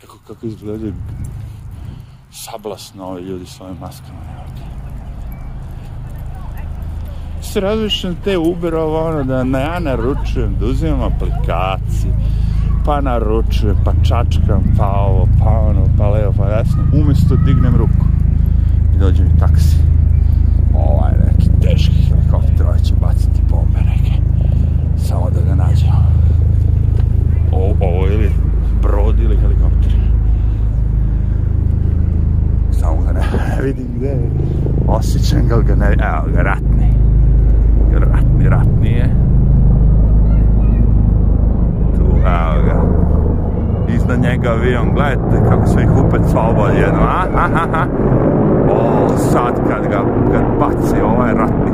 Kako, 0.01 0.17
kako 0.27 0.45
izgledaju 0.45 0.93
sablasno 2.31 3.05
ovi 3.05 3.21
ljudi 3.21 3.45
s 3.45 3.61
ovim 3.61 3.77
maskama, 3.79 4.19
se 7.41 7.59
razmišljam 7.59 8.15
te 8.23 8.37
Uber 8.37 8.75
ovo 8.75 9.07
ono 9.07 9.23
da 9.23 9.43
na 9.43 9.59
ja 9.59 9.79
naručujem, 9.79 10.55
da 10.59 10.65
uzimam 10.65 11.01
aplikacije, 11.01 12.13
pa 12.85 13.01
naručujem, 13.01 13.77
pa 13.85 13.91
čačkam, 14.03 14.75
pa 14.77 14.87
ovo, 14.87 15.27
pa 15.39 15.49
ono, 15.49 15.85
pa 15.97 16.09
levo, 16.09 16.33
pa 16.37 16.57
desno, 16.57 16.83
umjesto 16.93 17.35
dignem 17.35 17.75
ruku 17.75 18.05
i 18.95 18.97
dođe 18.99 19.23
mi 19.23 19.39
taksi. 19.39 19.80
Osjećam 35.31 35.63
ga, 35.67 35.75
ne, 35.75 35.85
evo 35.85 36.35
ga, 36.35 36.41
ratni. 36.41 36.93
Ratni, 37.93 38.49
ratni 38.49 38.89
je. 38.89 39.09
Tu, 41.95 42.03
evo 42.03 42.65
ga. 42.65 42.81
Iznad 43.95 44.21
njega 44.21 44.49
avion, 44.49 44.93
gledajte 44.93 45.49
kako 45.49 45.67
se 45.67 45.81
ih 45.81 45.89
upet 46.05 46.21
slobod 46.31 46.69
jedno, 46.75 47.01
a, 47.01 47.25
a, 47.35 47.47
a, 47.55 47.65
a. 47.73 47.85
O, 48.71 49.09
sad 49.17 49.55
kad 49.67 49.87
ga, 49.91 50.01
kad 50.31 50.43
baci, 50.59 51.01
ovo 51.01 51.25
je 51.25 51.33
ratni. 51.33 51.71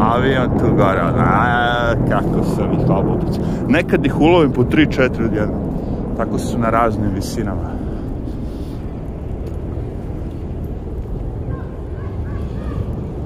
Avion 0.00 0.58
tu 0.58 0.76
gore, 0.76 1.00
a, 1.18 1.94
kako 2.10 2.44
sam 2.44 2.72
ih 2.72 2.90
obupeć. 2.90 3.40
Nekad 3.68 4.06
ih 4.06 4.20
ulovim 4.20 4.52
po 4.52 4.62
3-4 4.62 5.24
odjedno. 5.24 5.56
Tako 6.16 6.38
su 6.38 6.58
na 6.58 6.70
raznim 6.70 7.10
visinama. 7.14 7.81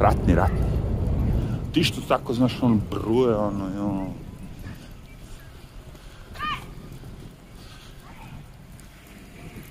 Ratni, 0.07 0.35
ratni. 0.35 0.67
Ti 1.73 1.85
što 1.85 2.01
tako, 2.09 2.35
znaš, 2.35 2.63
ono, 2.63 2.79
bruje, 2.91 3.37
ono, 3.37 3.65
i 3.77 3.79
ono... 3.79 4.07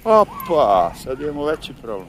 Opa, 0.04 0.92
sad 1.04 1.22
imamo 1.22 1.46
veći 1.46 1.74
problem. 1.82 2.08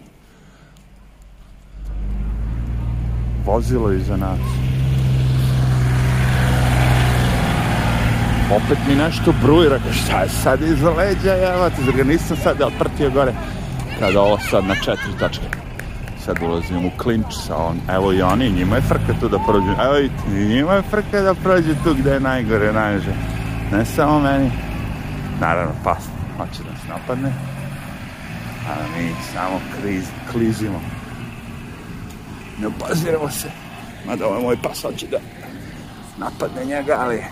Vozilo 3.47 3.93
iza 3.93 4.17
nas. 4.17 4.41
Opet 8.57 8.79
mi 8.89 8.95
nešto 8.95 9.33
bruje, 9.43 9.81
šta 9.93 10.21
je 10.21 10.29
sad 10.29 10.63
iza 10.63 10.91
leđa, 10.91 11.33
jevate, 11.33 11.83
zar 11.83 11.95
ga 11.97 12.05
nisam 12.05 12.37
sad 12.37 12.63
otprtio 12.63 13.11
gore, 13.11 13.35
kada 13.99 14.21
ovo 14.21 14.39
sad 14.51 14.65
na 14.65 14.75
četiri 14.75 15.19
tačke 15.19 15.66
sad 16.27 16.43
ulazim 16.43 16.87
u 16.87 16.91
klinč 16.99 17.35
sa 17.47 17.57
on. 17.57 17.81
Evo 17.89 18.13
i 18.13 18.23
oni, 18.23 18.51
njima 18.51 18.77
je 18.77 18.83
frka 18.83 19.15
tu 19.21 19.29
da 19.29 19.39
prođu. 19.39 19.73
Evo 19.85 19.99
i 19.99 20.11
njima 20.31 20.73
je 20.73 20.83
frka 20.83 21.21
da 21.21 21.35
prođu 21.35 21.75
tu 21.85 21.95
gde 21.95 22.11
je 22.11 22.21
najgore, 22.21 22.73
najže. 22.73 23.15
Ne 23.73 23.85
samo 23.85 24.21
meni. 24.21 24.51
Naravno, 25.41 25.73
pas 25.85 25.99
hoće 26.37 26.63
da 26.63 26.71
nas 26.71 26.81
napadne. 26.89 27.33
A 28.69 28.75
mi 28.97 29.11
samo 29.33 29.61
kriz, 29.81 30.05
klizimo. 30.33 30.81
Ne 32.61 32.67
obaziramo 32.67 33.31
se. 33.31 33.49
Mada 34.07 34.27
ovaj 34.27 34.43
moj 34.43 34.57
pas 34.63 34.83
hoće 34.83 35.07
da 35.07 35.19
napadne 36.19 36.65
njega, 36.65 36.97
ali... 36.99 37.23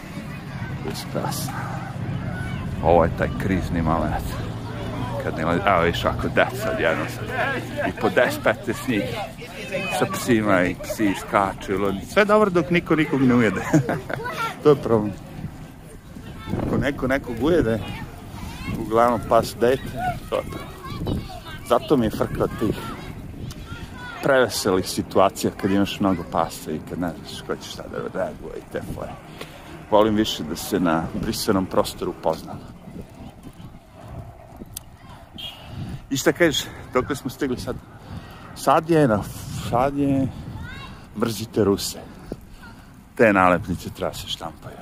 Uspas. 0.93 1.49
Ovo 2.83 3.05
je 3.05 3.11
taj 3.19 3.29
krizni 3.39 3.83
moment 3.83 4.54
kad 5.25 5.37
nema, 5.37 5.53
evo 5.53 5.83
viš 5.85 6.05
ako 6.05 6.29
deca 6.29 6.71
odjedno 6.73 7.05
i 7.89 8.01
po 8.01 8.09
10-15 8.09 8.89
njih 8.89 9.05
sa 9.99 10.07
psima 10.13 10.63
i 10.63 10.75
psi 10.83 11.15
skaču, 11.21 11.73
sve 12.13 12.25
dobro 12.25 12.51
dok 12.51 12.71
niko 12.71 12.97
nikog 12.97 13.23
ne 13.23 13.35
ujede. 13.35 13.61
to 14.63 14.71
je 14.71 14.77
problem. 14.77 15.13
Ako 16.67 16.77
neko 16.77 17.07
nekog 17.07 17.37
ujede, 17.43 17.79
uglavnom 18.79 19.21
pas 19.29 19.57
dete, 19.61 19.83
to 20.31 20.37
je 20.37 20.43
problem. 20.43 20.75
Zato 21.69 21.97
mi 21.97 22.07
je 22.07 22.11
frka 22.11 22.45
od 22.45 22.51
tih 22.61 22.77
preveselih 24.23 24.89
situacija 24.89 25.53
kad 25.61 25.71
imaš 25.71 26.01
mnogo 26.01 26.25
pasa 26.33 26.73
i 26.73 26.81
kad 26.89 26.99
ne 26.99 27.11
znaš 27.29 27.43
ko 27.47 27.57
će 27.57 27.71
šta 27.71 27.83
da 27.83 28.19
reaguje 28.19 28.59
i 28.59 28.73
te 28.73 28.81
fore. 28.95 29.13
Volim 29.91 30.15
više 30.15 30.43
da 30.43 30.57
se 30.57 30.81
na 30.81 31.05
brisanom 31.15 31.67
prostoru 31.67 32.15
poznam. 32.23 32.74
I 36.11 36.17
šta 36.17 36.33
kažeš, 36.33 36.65
dok 36.93 37.17
smo 37.17 37.31
stigli 37.31 37.61
sad? 37.61 37.77
Sad 38.57 38.91
je, 38.91 39.09
na, 39.09 39.23
sad 39.71 39.97
je, 39.97 40.29
mrzite 41.17 41.65
Ruse. 41.65 41.99
Te 43.15 43.33
nalepnice 43.33 43.91
treba 43.91 44.15
se 44.15 44.29
štampaju. 44.29 44.77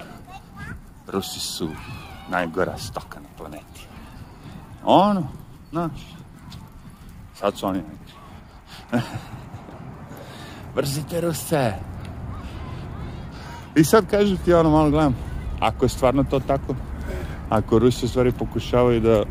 Rusi 1.06 1.40
su 1.40 1.68
najgora 2.28 2.78
stoka 2.78 3.20
na 3.20 3.28
planeti. 3.38 3.86
Ono, 4.84 5.28
znaš, 5.70 6.16
sad 7.34 7.58
su 7.58 7.66
oni 7.66 7.78
neki. 7.78 8.12
mrzite 10.76 11.20
Ruse. 11.20 11.74
I 13.74 13.84
sad 13.84 14.10
kažu 14.10 14.36
ti 14.44 14.54
ono, 14.54 14.70
malo 14.70 14.90
gledam, 14.90 15.16
ako 15.60 15.84
je 15.84 15.88
stvarno 15.88 16.24
to 16.24 16.40
tako, 16.40 16.74
ako 17.48 17.78
Rusi 17.78 18.06
u 18.06 18.08
stvari 18.08 18.32
pokušavaju 18.32 19.00
da 19.00 19.24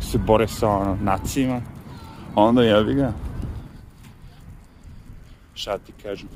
se 0.00 0.18
bore 0.18 0.48
sa 0.48 0.68
ono, 0.68 0.98
nacijima, 1.02 1.60
onda 2.34 2.62
jebi 2.62 2.94
ga. 2.94 3.12
Šta 5.54 5.78
ti 5.78 5.92
kažem? 6.02 6.28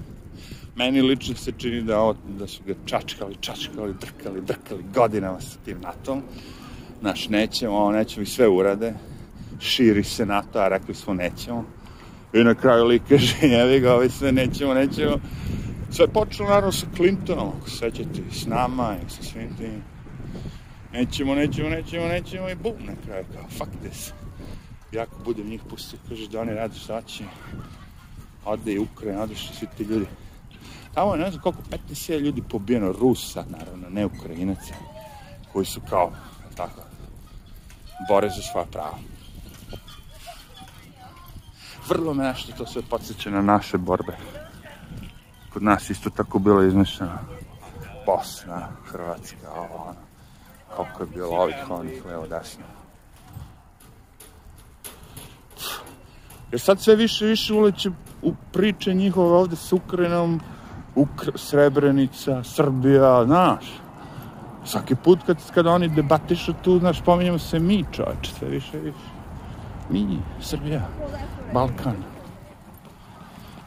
Meni 0.76 1.02
lično 1.02 1.34
se 1.34 1.52
čini 1.58 1.82
da, 1.82 2.00
ovo, 2.00 2.16
da 2.38 2.46
su 2.46 2.62
ga 2.66 2.74
čačkali, 2.86 3.36
čačkali, 3.40 3.94
drkali, 4.00 4.40
drkali 4.40 4.84
godinama 4.94 5.40
sa 5.40 5.58
tim 5.64 5.80
NATO-om. 5.80 6.22
Znaš, 7.00 7.28
nećemo, 7.28 7.76
ovo 7.76 7.92
nećemo 7.92 8.22
i 8.22 8.26
sve 8.26 8.48
urade. 8.48 8.94
Širi 9.60 10.04
se 10.04 10.26
NATO, 10.26 10.58
a 10.58 10.68
rekli 10.68 10.94
smo 10.94 11.14
nećemo. 11.14 11.64
I 12.32 12.44
na 12.44 12.54
kraju 12.54 12.84
lik 12.84 13.02
kaže, 13.08 13.36
jevi 13.56 13.80
ga, 13.80 13.94
ovaj 13.94 14.08
sve 14.08 14.32
nećemo, 14.32 14.74
nećemo. 14.74 15.16
Sve 15.90 16.08
počelo 16.08 16.48
naravno 16.48 16.72
sa 16.72 16.86
Clintonom, 16.96 17.48
ako 17.58 17.70
sećate, 17.70 18.20
s 18.30 18.46
nama 18.46 18.96
i 19.06 19.10
sa 19.10 19.22
svim 19.22 19.56
tim 19.56 19.91
nećemo, 20.92 21.34
nećemo, 21.34 21.68
nećemo, 21.68 22.06
nećemo 22.06 22.48
i 22.48 22.54
bum, 22.54 22.74
na 22.86 22.92
kraju 23.06 23.24
kao, 23.34 23.44
fuck 23.58 23.70
this. 23.84 24.12
I 24.92 24.98
budem 25.24 25.48
njih 25.48 25.60
pustio, 25.70 25.98
kaže 26.08 26.28
da 26.28 26.40
oni 26.40 26.54
rade 26.54 26.74
šta 26.74 27.02
će, 27.02 27.24
ode 28.44 28.72
i 28.72 28.78
Ukrajina, 28.78 29.22
ode 29.22 29.34
što 29.34 29.54
svi 29.54 29.66
ti 29.76 29.82
ljudi. 29.82 30.06
Tamo 30.94 31.14
je 31.14 31.20
ne 31.20 31.30
znam 31.30 31.42
koliko, 31.42 31.62
15.000 31.70 32.18
ljudi 32.18 32.42
pobijeno, 32.50 32.92
Rusa, 32.92 33.44
naravno, 33.48 33.88
ne 33.88 34.06
Ukrajinaca, 34.06 34.74
koji 35.52 35.66
su 35.66 35.80
kao, 35.90 36.12
tako, 36.56 36.82
bore 38.08 38.28
za 38.28 38.42
svoja 38.42 38.66
prava. 38.66 38.98
Vrlo 41.88 42.14
me 42.14 42.24
nešto 42.24 42.52
to 42.52 42.66
sve 42.66 42.82
podsjeća 42.90 43.30
na 43.30 43.42
naše 43.42 43.78
borbe. 43.78 44.16
Kod 45.52 45.62
nas 45.62 45.90
isto 45.90 46.10
tako 46.10 46.38
bilo 46.38 46.62
izmešano. 46.62 47.18
Bosna, 48.06 48.68
Hrvatska, 48.84 49.50
ovo, 49.56 49.84
ono 49.88 50.11
koliko 50.76 51.02
je 51.02 51.08
bilo 51.14 51.36
ovih 51.36 51.70
onih 51.70 52.06
levo 52.06 52.26
desno. 52.26 52.64
Jer 56.50 56.60
sad 56.60 56.80
sve 56.80 56.96
više 56.96 57.26
više 57.26 57.54
uleće 57.54 57.90
u 58.22 58.32
priče 58.52 58.94
njihove 58.94 59.36
ovde 59.36 59.56
s 59.56 59.72
Ukrajinom, 59.72 60.40
Ukr 60.94 61.30
Srebrenica, 61.34 62.42
Srbija, 62.44 63.24
znaš. 63.24 63.64
Svaki 64.64 64.94
put 64.94 65.18
kad, 65.26 65.36
kad 65.54 65.66
oni 65.66 65.88
debatišu 65.88 66.52
tu, 66.62 66.78
znaš, 66.78 67.02
pominjamo 67.04 67.38
se 67.38 67.58
mi, 67.58 67.84
čoveče, 67.92 68.32
sve 68.38 68.48
više 68.48 68.78
više. 68.78 69.12
Mi, 69.90 70.18
Srbija, 70.40 70.88
Balkan, 71.54 71.96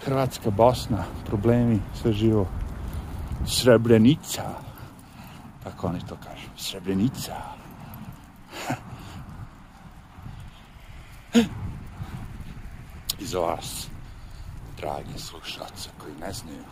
Hrvatska, 0.05 0.49
Bosna, 0.49 1.03
problemi, 1.25 1.79
sve 2.01 2.13
živo. 2.13 2.47
Srebrenica, 3.47 4.43
kako 5.65 5.87
oni 5.87 5.99
to 6.09 6.15
kažu, 6.15 6.47
Srebrenica. 6.57 7.35
I 13.19 13.25
za 13.25 13.39
vas, 13.39 13.87
dragi 14.77 15.19
slušalce 15.19 15.89
koji 15.97 16.13
ne 16.21 16.33
znaju, 16.33 16.63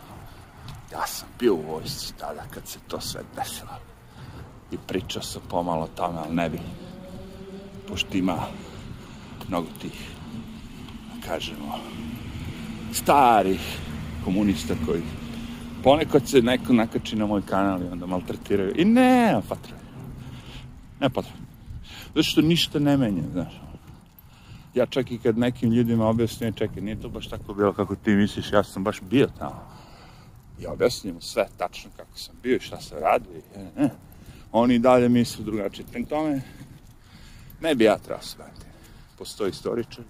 ja 0.92 1.06
sam 1.06 1.28
bio 1.38 1.54
u 1.54 1.62
vojsci 1.62 2.14
tada 2.18 2.42
kad 2.50 2.68
se 2.68 2.78
to 2.88 3.00
sve 3.00 3.22
desilo. 3.36 3.78
I 4.72 4.78
pričao 4.86 5.22
sam 5.22 5.42
pomalo 5.48 5.84
o 5.84 5.88
tome, 5.96 6.18
ali 6.18 6.34
ne 6.34 6.50
bi. 6.50 6.60
Pošto 7.88 8.16
ima 8.16 8.46
mnogo 9.48 9.68
tih, 9.80 10.10
da 11.14 11.28
kažemo, 11.28 11.78
starih 12.92 13.78
komunista 14.24 14.74
koji 14.86 15.02
ponekad 15.84 16.28
se 16.28 16.42
neko 16.42 16.72
nakači 16.72 17.16
na 17.16 17.26
moj 17.26 17.42
kanal 17.46 17.82
i 17.82 17.88
onda 17.92 18.06
maltretiraju. 18.06 18.72
I 18.76 18.84
ne, 18.84 19.40
potrebe. 19.48 19.80
Ne 21.00 21.10
potrebe. 21.10 21.38
Zato 22.06 22.22
što 22.22 22.40
ništa 22.40 22.78
ne 22.78 22.96
menja, 22.96 23.22
znaš. 23.32 23.60
Ja 24.74 24.86
čak 24.86 25.10
i 25.10 25.18
kad 25.18 25.38
nekim 25.38 25.72
ljudima 25.72 26.08
objasnim, 26.08 26.52
čekaj, 26.52 26.82
nije 26.82 27.00
to 27.00 27.08
baš 27.08 27.28
tako 27.28 27.54
bilo 27.54 27.72
kako 27.72 27.96
ti 27.96 28.10
misliš, 28.10 28.52
ja 28.52 28.64
sam 28.64 28.84
baš 28.84 29.00
bio 29.00 29.28
tamo. 29.38 29.66
I 30.60 30.66
objasnim 30.66 31.20
sve 31.20 31.46
tačno 31.56 31.90
kako 31.96 32.18
sam 32.18 32.34
bio 32.42 32.56
i 32.56 32.60
šta 32.60 32.80
se 32.80 32.94
radi. 33.00 33.28
E, 33.56 33.84
e. 33.84 33.88
Oni 34.52 34.78
dalje 34.78 35.08
misle 35.08 35.44
drugačije. 35.44 35.86
Prema 35.92 36.06
tome, 36.06 36.40
ne 37.60 37.74
bi 37.74 37.84
ja 37.84 37.98
trebao 37.98 38.24
baviti. 38.38 38.66
Postoji 39.18 39.50
istoričar, 39.50 40.04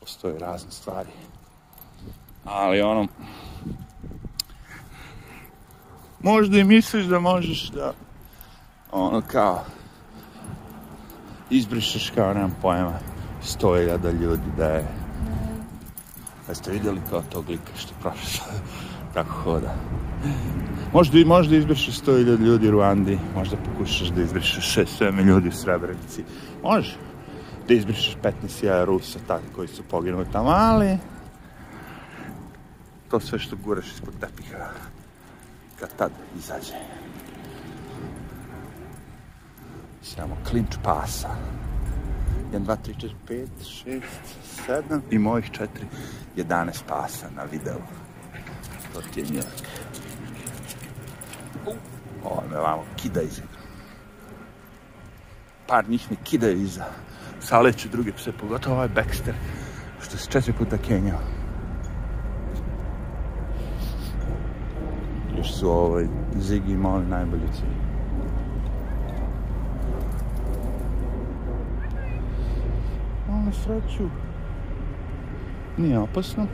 postoje 0.00 0.38
razne 0.38 0.70
stvari. 0.70 1.10
Ali 2.44 2.80
ono, 2.80 3.06
možda 6.22 6.58
i 6.58 6.64
misliš 6.64 7.04
da 7.04 7.18
možeš 7.18 7.68
da 7.68 7.92
ono 8.92 9.20
kao 9.20 9.64
izbrišeš 11.50 12.10
kao 12.10 12.34
nemam 12.34 12.56
pojma 12.62 12.98
sto 13.42 13.76
iljada 13.76 14.10
ljudi 14.10 14.42
da 14.56 14.66
je 14.66 14.86
Pa 16.46 16.54
ste 16.54 16.70
vidjeli 16.70 17.00
kao 17.10 17.22
tog 17.22 17.48
lika 17.48 17.72
što 17.76 17.94
prošlo, 18.00 18.44
kako 19.14 19.30
hoda. 19.32 19.74
Možda, 20.92 21.18
možda 21.26 21.56
izbrišeš 21.56 22.00
100.000 22.00 22.38
ljudi 22.38 22.68
u 22.68 22.70
Ruandi, 22.70 23.18
možda 23.34 23.56
pokušaš 23.56 24.08
da 24.08 24.22
izbrišeš 24.22 24.76
6-7 24.76 25.24
ljudi 25.24 25.48
u 25.48 25.52
Srebrenici. 25.52 26.24
Može. 26.62 26.96
Da 27.68 27.74
izbrišeš 27.74 28.16
15.000 28.22 28.84
Rusa, 28.84 29.18
tako 29.26 29.42
koji 29.54 29.68
su 29.68 29.82
poginuli 29.82 30.26
tamo, 30.32 30.48
ali 30.48 30.98
to 33.10 33.20
sve 33.20 33.38
što 33.38 33.56
guraš 33.56 33.86
ispod 33.86 34.14
tepiha, 34.20 34.66
kad 35.80 35.96
tad 35.96 36.12
izađe. 36.38 36.74
Samo 40.02 40.36
klinč 40.50 40.76
pasa. 40.82 41.28
1, 42.52 42.64
2, 42.64 42.76
3, 42.76 42.94
4, 42.94 43.14
5, 43.28 43.48
6, 43.86 44.02
7 44.68 45.00
i 45.10 45.18
mojih 45.18 45.50
4, 45.50 45.68
11 46.36 46.82
pasa 46.86 47.26
na 47.36 47.42
videu. 47.44 47.80
To 48.92 49.02
ti 49.02 49.20
je 49.20 49.26
New 49.26 49.34
York. 49.34 49.66
Ovo 52.24 52.42
me 52.50 52.56
vamo 52.56 52.84
kida 52.96 53.22
iza. 53.22 53.42
Par 55.66 55.88
njih 55.88 56.10
me 56.10 56.16
kidaju 56.24 56.62
iza. 56.62 56.84
Saleću 57.40 57.88
druge 57.88 58.12
pse, 58.12 58.32
pogotovo 58.32 58.76
ovaj 58.76 58.88
Baxter, 58.88 59.34
što 60.02 60.16
se 60.16 60.30
četiri 60.30 60.52
puta 60.52 60.76
kenjao. 60.78 61.35
Još 65.46 65.54
su 65.54 65.70
ovaj 65.70 66.06
Ziggy 66.34 66.72
i 66.72 66.76
Molly 66.76 67.08
najbolji 67.08 67.48
cilj. 67.52 67.76
Na 73.28 73.52
sreću. 73.52 74.08
Nije 75.76 75.98
opasno. 75.98 76.46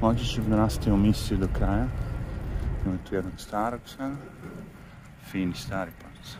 Moći 0.00 0.24
ćemo 0.24 0.48
da 0.48 0.56
nastavimo 0.56 0.96
misiju 0.96 1.38
do 1.38 1.48
kraja. 1.58 1.86
Imamo 2.84 2.98
tu 3.08 3.14
jednog 3.14 3.34
starog 3.36 3.80
psa. 3.84 4.10
Fini 5.30 5.54
stari 5.54 5.90
pas. 6.02 6.36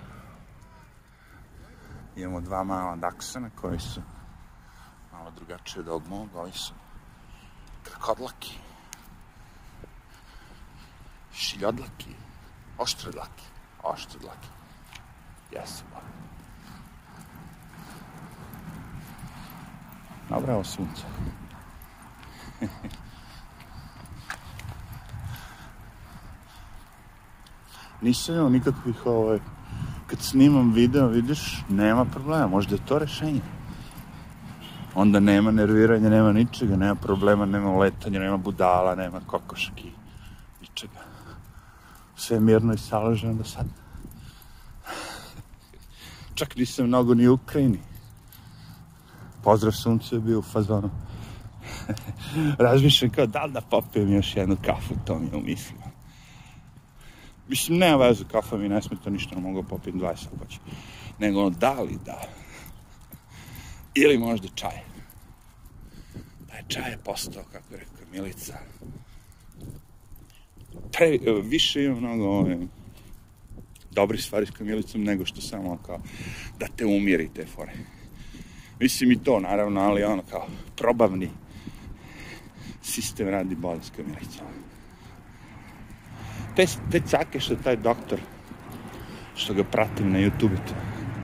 Imamo 2.17 2.41
dva 2.41 2.65
mala 2.65 2.97
daksana 2.97 3.51
koji 3.61 3.79
su 3.79 4.01
malo 5.13 5.31
drugačije 5.37 5.91
od 5.91 6.09
mog. 6.09 6.29
Ovi 6.35 6.53
su 6.53 6.73
krakodlaki. 7.83 8.59
Šiljodlaki. 11.35 12.15
Oštrodlaki. 12.79 13.45
Oštrodlaki. 13.83 14.49
Jesu, 15.53 15.85
ba. 15.93 16.01
Dobro, 20.29 20.53
evo 20.53 20.65
sunce. 20.65 21.03
Nisam 28.01 28.35
imao 28.35 28.49
nikakvih, 28.49 29.07
ovaj, 29.07 29.39
kad 30.07 30.21
snimam 30.21 30.73
video, 30.73 31.07
vidiš, 31.07 31.65
nema 31.69 32.05
problema, 32.05 32.47
možda 32.47 32.75
je 32.75 32.87
to 32.87 32.99
rešenje. 32.99 33.41
Onda 34.95 35.21
nema 35.21 35.51
nerviranja, 35.51 36.09
nema 36.09 36.33
ničega, 36.33 36.77
nema 36.77 36.95
problema, 36.95 37.47
nema 37.47 37.77
letanja, 37.77 38.21
nema 38.21 38.37
budala, 38.37 38.95
nema 38.95 39.21
kokoški, 39.27 39.91
ničega. 40.61 41.14
Sve 42.17 42.41
mirno 42.41 42.75
i 42.75 42.79
saloženo 42.79 43.35
do 43.35 43.45
sad. 43.45 43.67
Čak 46.35 46.57
nisam 46.57 46.87
mnogo 46.87 47.15
ni 47.15 47.29
u 47.29 47.35
Ukrajini. 47.35 47.79
Pozdrav 49.43 49.73
suncu 49.73 50.15
je 50.15 50.21
bio 50.21 50.39
u 50.39 50.43
fazonu. 50.43 50.91
Razmišljam 52.59 53.11
kao 53.11 53.27
da 53.27 53.45
li 53.45 53.53
da 53.53 53.61
popijem 53.61 54.13
još 54.13 54.37
jednu 54.37 54.57
kafu, 54.65 54.95
to 55.05 55.19
mi 55.19 55.27
je 55.27 55.37
u 55.37 55.41
mislima. 55.41 55.85
Mislim, 57.49 57.79
nema 57.79 57.97
veze, 57.97 58.25
kafa 58.33 58.57
mi 58.57 58.69
ne 58.69 58.83
smeta 58.83 59.11
ništa, 59.11 59.39
mogu 59.39 59.63
da 59.63 59.69
popijem 59.69 60.01
20 60.01 60.27
ako 60.27 60.37
hoću. 60.39 60.59
Nego 61.19 61.41
ono, 61.41 61.51
da 61.51 61.81
li 61.81 61.99
da? 62.05 62.21
Ili 63.95 64.19
možda 64.19 64.49
čaj. 64.55 64.81
Taj 66.51 66.63
čaj 66.69 66.91
je 66.91 66.99
postao, 67.05 67.43
kako 67.53 67.75
je 67.75 67.81
rekao 67.81 68.07
Milica. 68.13 68.59
Pre, 70.93 71.19
više 71.43 71.85
ima 71.85 72.01
mnogo 72.01 72.25
ove, 72.25 72.59
dobri 73.91 74.19
stvari 74.19 74.47
s 74.47 74.51
kamilicom 74.51 75.05
nego 75.05 75.25
što 75.25 75.41
samo 75.41 75.79
kao 75.87 76.01
da 76.59 76.67
te 76.77 76.87
umiri 76.87 77.29
te 77.35 77.47
fore. 77.47 77.73
Mislim 78.81 79.13
i 79.13 79.23
to, 79.25 79.41
naravno, 79.41 79.81
ali 79.81 80.05
ono 80.05 80.23
kao 80.31 80.47
probavni 80.77 81.31
sistem 82.83 83.29
radi 83.29 83.55
bolje 83.55 83.83
s 83.83 83.91
kamilicom. 83.91 84.47
Te, 86.57 86.67
te 86.91 87.01
cake 87.01 87.41
što 87.41 87.57
taj 87.57 87.77
doktor, 87.77 88.21
što 89.37 89.55
ga 89.55 89.65
pratim 89.65 90.13
na 90.13 90.19
YouTube, 90.19 90.59